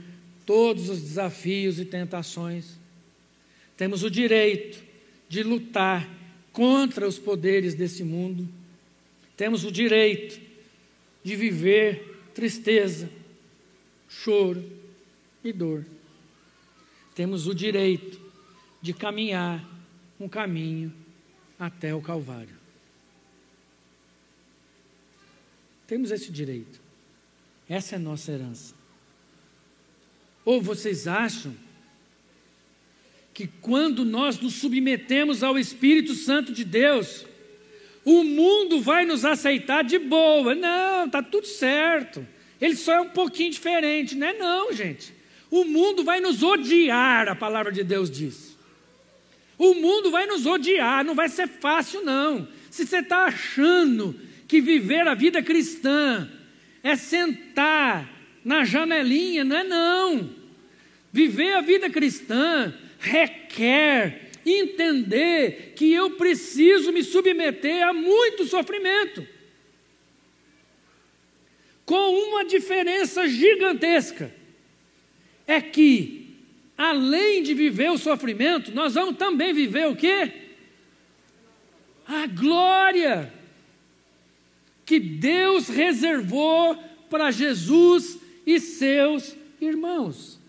todos 0.46 0.90
os 0.90 1.02
desafios 1.02 1.80
e 1.80 1.86
tentações. 1.86 2.78
Temos 3.76 4.04
o 4.04 4.10
direito 4.10 4.84
de 5.28 5.42
lutar 5.42 6.08
contra 6.54 7.08
os 7.08 7.18
poderes 7.18 7.74
desse 7.74 8.04
mundo. 8.04 8.48
Temos 9.36 9.66
o 9.66 9.72
direito 9.72 10.40
de 11.24 11.36
viver 11.36 12.15
tristeza, 12.36 13.10
choro 14.10 14.64
e 15.44 15.52
dor. 15.54 15.86
Temos 17.16 17.48
o 17.48 17.56
direito 17.56 18.20
de 18.82 18.94
caminhar 18.94 19.66
um 20.20 20.28
caminho 20.28 20.94
até 21.58 21.96
o 21.96 22.02
Calvário. 22.02 22.56
Temos 25.88 26.12
esse 26.12 26.30
direito. 26.30 26.82
Essa 27.70 27.96
é 27.96 27.98
a 27.98 28.02
nossa 28.02 28.32
herança. 28.32 28.76
Ou 30.44 30.62
vocês 30.62 31.08
acham 31.08 31.56
que 33.34 33.48
quando 33.48 34.04
nós 34.04 34.40
nos 34.40 34.56
submetemos 34.56 35.42
ao 35.42 35.58
Espírito 35.58 36.14
Santo 36.14 36.52
de 36.54 36.64
Deus, 36.64 37.26
o 38.06 38.24
mundo 38.24 38.80
vai 38.80 39.04
nos 39.04 39.26
aceitar 39.26 39.84
de 39.84 39.98
boa? 39.98 40.54
Não, 40.54 41.08
está 41.08 41.24
tudo 41.24 41.48
certo. 41.48 42.26
Ele 42.62 42.76
só 42.76 42.94
é 42.94 43.02
um 43.02 43.10
pouquinho 43.10 43.52
diferente, 43.52 44.16
não 44.16 44.28
é 44.28 44.34
não, 44.34 44.72
gente. 44.72 45.12
O 45.50 45.66
mundo 45.66 46.04
vai 46.04 46.20
nos 46.20 46.44
odiar, 46.44 47.28
a 47.28 47.36
palavra 47.36 47.72
de 47.72 47.84
Deus 47.84 48.10
diz. 48.10 48.56
O 49.58 49.74
mundo 49.74 50.12
vai 50.12 50.28
nos 50.28 50.46
odiar, 50.46 51.04
não 51.04 51.16
vai 51.16 51.30
ser 51.30 51.48
fácil, 51.48 52.04
não. 52.04 52.48
Se 52.70 52.86
você 52.86 53.00
está 53.00 53.26
achando 53.26 54.16
que 54.48 54.62
viver 54.62 55.08
a 55.08 55.16
vida 55.16 55.42
cristã 55.42 56.30
é 56.84 56.96
sentar 56.96 58.08
na 58.44 58.64
janelinha, 58.64 59.44
não 59.44 59.58
é 59.58 59.64
não. 59.64 60.30
Viver 61.12 61.54
a 61.54 61.62
vida 61.62 61.90
cristã 61.90 62.74
requer 63.00 64.25
entender 64.46 65.74
que 65.76 65.92
eu 65.92 66.12
preciso 66.12 66.92
me 66.92 67.04
submeter 67.04 67.88
a 67.88 67.94
muito 67.94 68.46
sofrimento. 68.46 69.28
Com 71.86 72.14
uma 72.30 72.46
diferença 72.46 73.28
gigantesca. 73.28 74.34
É 75.48 75.62
que 75.62 76.26
além 76.78 77.44
de 77.44 77.54
viver 77.54 77.92
o 77.92 77.98
sofrimento, 77.98 78.72
nós 78.72 78.96
vamos 78.96 79.18
também 79.18 79.54
viver 79.54 79.88
o 79.88 79.96
quê? 79.96 80.32
A 82.08 82.28
glória 82.28 83.34
que 84.86 85.00
Deus 85.00 85.68
reservou 85.68 86.76
para 87.10 87.32
Jesus 87.32 88.20
e 88.46 88.60
seus 88.60 89.36
irmãos. 89.60 90.40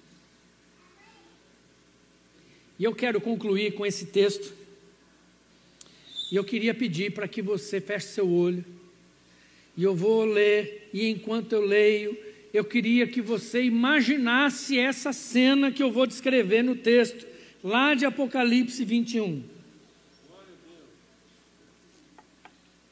E 2.79 2.85
eu 2.85 2.95
quero 2.95 3.21
concluir 3.21 3.75
com 3.75 3.87
esse 3.87 4.07
texto. 4.07 4.53
E 6.31 6.37
eu 6.37 6.45
queria 6.45 6.75
pedir 6.75 7.13
para 7.13 7.29
que 7.29 7.41
você 7.41 7.81
feche 7.81 8.09
seu 8.09 8.29
olho. 8.29 8.65
E 9.77 9.83
eu 9.83 9.95
vou 9.95 10.25
ler, 10.25 10.89
e 10.93 11.09
enquanto 11.09 11.53
eu 11.53 11.61
leio, 11.61 12.17
eu 12.53 12.65
queria 12.65 13.07
que 13.07 13.21
você 13.21 13.63
imaginasse 13.63 14.79
essa 14.79 15.13
cena 15.13 15.71
que 15.71 15.83
eu 15.83 15.93
vou 15.93 16.07
descrever 16.07 16.63
no 16.63 16.75
texto, 16.75 17.27
lá 17.63 17.95
de 17.95 18.07
Apocalipse 18.07 18.85
21. 18.85 19.43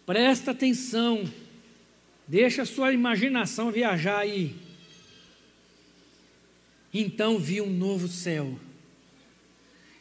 Presta 0.04 0.50
atenção, 0.50 1.24
deixa 2.28 2.62
a 2.62 2.66
sua 2.66 2.92
imaginação 2.92 3.72
viajar 3.72 4.18
aí. 4.18 4.54
Então 6.92 7.38
vi 7.38 7.62
um 7.62 7.70
novo 7.70 8.06
céu 8.06 8.58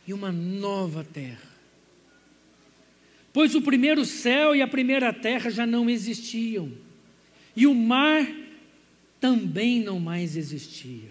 e 0.08 0.14
uma 0.14 0.32
nova 0.32 1.04
terra. 1.04 1.54
Pois 3.32 3.56
o 3.56 3.62
primeiro 3.62 4.06
céu 4.06 4.56
e 4.56 4.62
a 4.62 4.68
primeira 4.68 5.12
terra 5.12 5.50
já 5.50 5.66
não 5.66 5.90
existiam, 5.90 6.72
e 7.56 7.66
o 7.66 7.74
mar 7.74 8.28
também 9.20 9.82
não 9.82 10.00
mais 10.00 10.36
existia. 10.38 11.10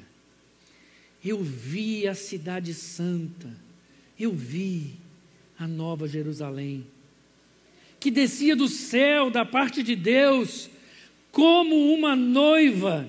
Eu 1.25 1.43
vi 1.43 2.07
a 2.07 2.15
Cidade 2.15 2.75
Santa, 2.75 3.49
eu 4.19 4.33
vi 4.33 4.95
a 5.59 5.67
Nova 5.67 6.07
Jerusalém, 6.07 6.87
que 7.99 8.11
descia 8.11 8.55
do 8.55 8.69
céu 8.69 9.31
da 9.31 9.45
parte 9.45 9.83
de 9.83 9.95
Deus, 9.95 10.69
como 11.31 11.95
uma 11.95 12.15
noiva, 12.15 13.09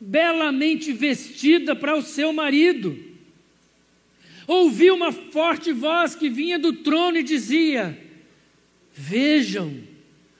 belamente 0.00 0.92
vestida 0.92 1.76
para 1.76 1.94
o 1.94 2.02
seu 2.02 2.32
marido. 2.32 3.09
Ouvi 4.50 4.90
uma 4.90 5.12
forte 5.12 5.70
voz 5.70 6.16
que 6.16 6.28
vinha 6.28 6.58
do 6.58 6.72
trono 6.72 7.18
e 7.18 7.22
dizia: 7.22 7.96
Vejam, 8.92 9.80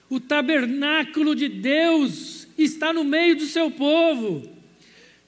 o 0.09 0.19
tabernáculo 0.19 1.33
de 1.33 1.47
Deus 1.47 2.45
está 2.57 2.91
no 2.91 3.05
meio 3.05 3.37
do 3.37 3.45
seu 3.45 3.71
povo. 3.71 4.43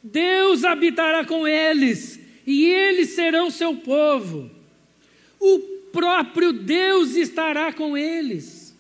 Deus 0.04 0.65
habitará 0.65 1.24
com 1.24 1.48
eles, 1.48 2.19
e 2.46 2.65
eles 2.65 3.12
serão 3.12 3.50
seu 3.50 3.74
povo. 3.74 4.52
O 5.39 5.60
próprio 5.93 6.52
Deus 6.52 7.15
estará 7.15 7.72
com 7.72 7.96
eles. 7.96 8.78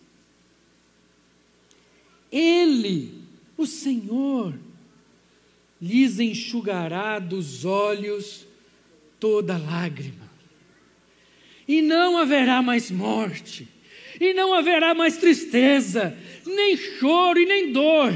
Ele, 2.29 3.21
o 3.55 3.65
Senhor, 3.65 4.53
lhes 5.81 6.19
enxugará 6.19 7.19
dos 7.19 7.63
olhos 7.63 8.51
toda 9.23 9.57
lágrima. 9.57 10.29
E 11.65 11.81
não 11.81 12.17
haverá 12.17 12.61
mais 12.61 12.91
morte, 12.91 13.65
e 14.19 14.33
não 14.33 14.53
haverá 14.53 14.93
mais 14.93 15.15
tristeza, 15.15 16.17
nem 16.45 16.75
choro 16.75 17.39
e 17.39 17.45
nem 17.45 17.71
dor 17.71 18.13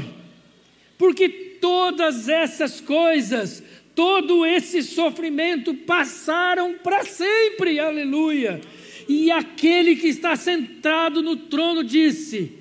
porque 0.98 1.28
todas 1.28 2.28
essas 2.28 2.80
coisas, 2.80 3.62
todo 3.94 4.44
esse 4.44 4.82
sofrimento 4.82 5.72
passaram 5.72 6.74
para 6.74 7.04
sempre, 7.04 7.78
aleluia. 7.78 8.60
E 9.08 9.30
aquele 9.30 9.96
que 9.96 10.08
está 10.08 10.34
sentado 10.34 11.22
no 11.22 11.36
trono 11.36 11.84
disse: 11.84 12.52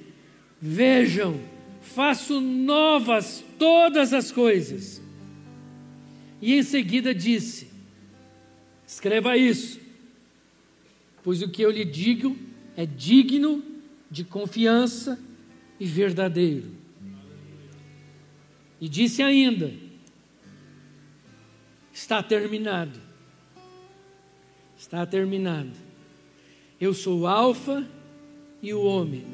Vejam, 0.62 1.42
faço 1.82 2.40
novas 2.40 3.44
todas 3.58 4.14
as 4.14 4.32
coisas. 4.32 5.02
E 6.40 6.54
em 6.54 6.64
seguida 6.64 7.14
disse: 7.14 7.68
Escreva 8.88 9.36
isso, 9.36 9.82
pois 11.22 11.42
o 11.42 11.50
que 11.50 11.62
eu 11.62 11.70
lhe 11.70 11.84
digo 11.84 12.38
é 12.78 12.86
digno 12.86 13.62
de 14.10 14.24
confiança 14.24 15.20
e 15.78 15.86
verdadeiro. 15.86 16.72
E 18.80 18.88
disse 18.88 19.22
ainda: 19.22 19.74
Está 21.92 22.24
terminado. 22.24 22.98
Está 24.78 25.06
terminado. 25.06 25.74
Eu 26.80 26.94
sou 26.94 27.20
o 27.20 27.28
Alfa 27.28 27.86
e 28.62 28.74
o 28.74 28.82
Ômega, 28.82 29.26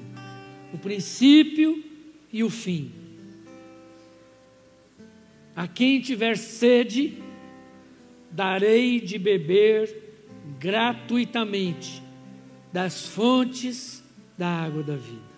o 0.73 0.79
princípio 0.79 1.83
e 2.31 2.43
o 2.43 2.49
fim. 2.49 2.91
A 5.55 5.67
quem 5.67 6.01
tiver 6.01 6.37
sede, 6.37 7.21
darei 8.33 8.99
de 8.99 9.17
beber 9.19 9.95
gratuitamente 10.59 12.01
das 12.71 13.05
fontes 13.05 14.03
da 14.37 14.47
água 14.47 14.81
da 14.83 14.95
vida. 14.95 15.33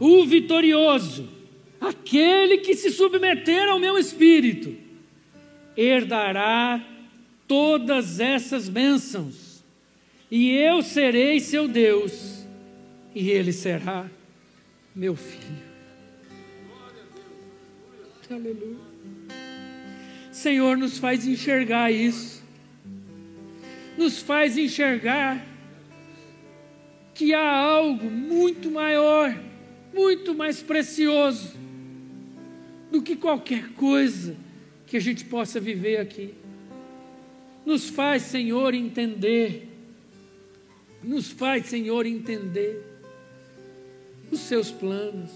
o 0.00 0.24
vitorioso, 0.24 1.28
aquele 1.80 2.58
que 2.58 2.74
se 2.74 2.90
submeter 2.90 3.68
ao 3.68 3.78
meu 3.78 3.96
espírito, 3.96 4.74
herdará 5.76 6.84
todas 7.46 8.18
essas 8.18 8.68
bênçãos, 8.68 9.62
e 10.30 10.50
eu 10.50 10.82
serei 10.82 11.38
seu 11.38 11.68
Deus, 11.68 12.44
e 13.14 13.30
ele 13.30 13.52
será 13.52 14.10
meu 14.96 15.14
filho. 15.14 15.62
Aleluia. 18.30 18.92
Senhor, 20.42 20.76
nos 20.76 20.98
faz 20.98 21.24
enxergar 21.24 21.92
isso, 21.92 22.42
nos 23.96 24.18
faz 24.18 24.58
enxergar 24.58 25.46
que 27.14 27.32
há 27.32 27.56
algo 27.56 28.10
muito 28.10 28.68
maior, 28.68 29.38
muito 29.94 30.34
mais 30.34 30.60
precioso 30.60 31.56
do 32.90 33.00
que 33.00 33.14
qualquer 33.14 33.68
coisa 33.74 34.36
que 34.88 34.96
a 34.96 35.00
gente 35.00 35.24
possa 35.24 35.60
viver 35.60 35.98
aqui. 35.98 36.34
Nos 37.64 37.88
faz, 37.88 38.22
Senhor, 38.22 38.74
entender, 38.74 39.68
nos 41.04 41.30
faz, 41.30 41.66
Senhor, 41.66 42.04
entender 42.04 42.84
os 44.28 44.40
seus 44.40 44.72
planos. 44.72 45.30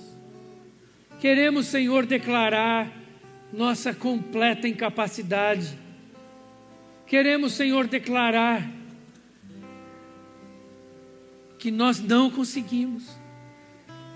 Queremos, 1.20 1.66
Senhor, 1.66 2.04
declarar 2.04 3.05
nossa 3.52 3.94
completa 3.94 4.68
incapacidade. 4.68 5.78
Queremos, 7.06 7.52
Senhor, 7.52 7.86
declarar 7.86 8.68
que 11.58 11.70
nós 11.70 12.00
não 12.00 12.30
conseguimos. 12.30 13.04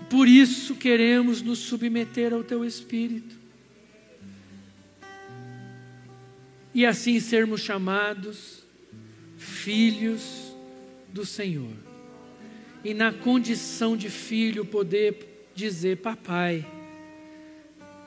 Por 0.09 0.27
isso 0.27 0.75
queremos 0.75 1.41
nos 1.41 1.59
submeter 1.59 2.33
ao 2.33 2.43
Teu 2.43 2.65
Espírito. 2.65 3.39
E 6.73 6.85
assim 6.85 7.19
sermos 7.19 7.61
chamados 7.61 8.63
filhos 9.37 10.55
do 11.09 11.25
Senhor. 11.25 11.73
E 12.83 12.93
na 12.93 13.11
condição 13.11 13.95
de 13.95 14.09
filho 14.09 14.65
poder 14.65 15.49
dizer: 15.53 15.97
Papai, 15.97 16.65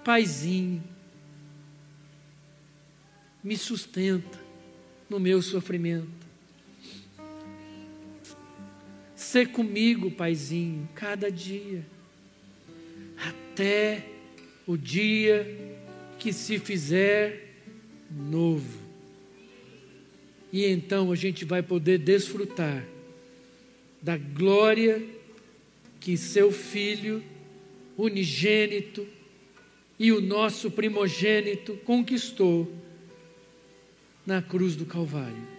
Paizinho, 0.05 0.83
me 3.45 3.57
sustenta 3.57 4.41
no 5.09 5.21
meu 5.21 5.41
sofrimento 5.43 6.25
ser 9.35 9.49
comigo, 9.49 10.13
Paizinho, 10.13 10.89
cada 10.95 11.29
dia, 11.29 11.85
até 13.17 14.07
o 14.65 14.77
dia 14.77 15.77
que 16.21 16.33
se 16.33 16.59
fizer 16.59 17.57
novo. 18.11 18.79
E 20.53 20.65
então 20.67 21.11
a 21.11 21.17
gente 21.17 21.45
vai 21.45 21.63
poder 21.63 21.99
desfrutar 21.99 22.85
da 24.01 24.17
glória 24.17 25.03
que 25.99 26.17
seu 26.17 26.53
filho 26.53 27.21
unigênito 27.97 29.05
e 29.99 30.13
o 30.13 30.21
nosso 30.21 30.71
primogênito 30.71 31.77
conquistou 31.79 32.73
na 34.27 34.41
cruz 34.41 34.77
do 34.77 34.87
Calvário. 34.87 35.55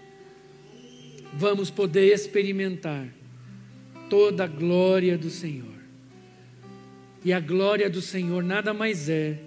Vamos 1.34 1.70
poder 1.70 2.14
experimentar 2.14 3.08
toda 4.10 4.46
a 4.46 4.48
glória 4.48 5.18
do 5.18 5.30
Senhor. 5.30 5.76
E 7.24 7.34
a 7.34 7.40
glória 7.40 7.90
do 7.90 8.02
Senhor 8.02 8.44
nada 8.44 8.74
mais 8.74 9.10
é 9.10 9.40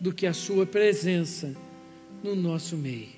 do 0.00 0.12
que 0.12 0.26
a 0.26 0.32
Sua 0.32 0.66
presença 0.66 1.54
no 2.22 2.34
nosso 2.34 2.76
meio. 2.76 3.14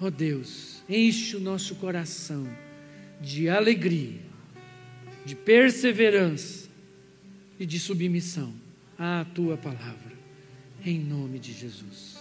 Ó 0.00 0.06
oh 0.06 0.10
Deus, 0.10 0.82
enche 0.88 1.36
o 1.36 1.40
nosso 1.40 1.74
coração 1.76 2.48
de 3.20 3.48
alegria, 3.48 4.20
de 5.26 5.36
perseverança 5.36 6.68
e 7.58 7.66
de 7.66 7.78
submissão 7.78 8.54
à 8.98 9.26
Tua 9.34 9.56
palavra, 9.58 10.12
em 10.84 10.98
nome 10.98 11.38
de 11.38 11.52
Jesus. 11.52 12.19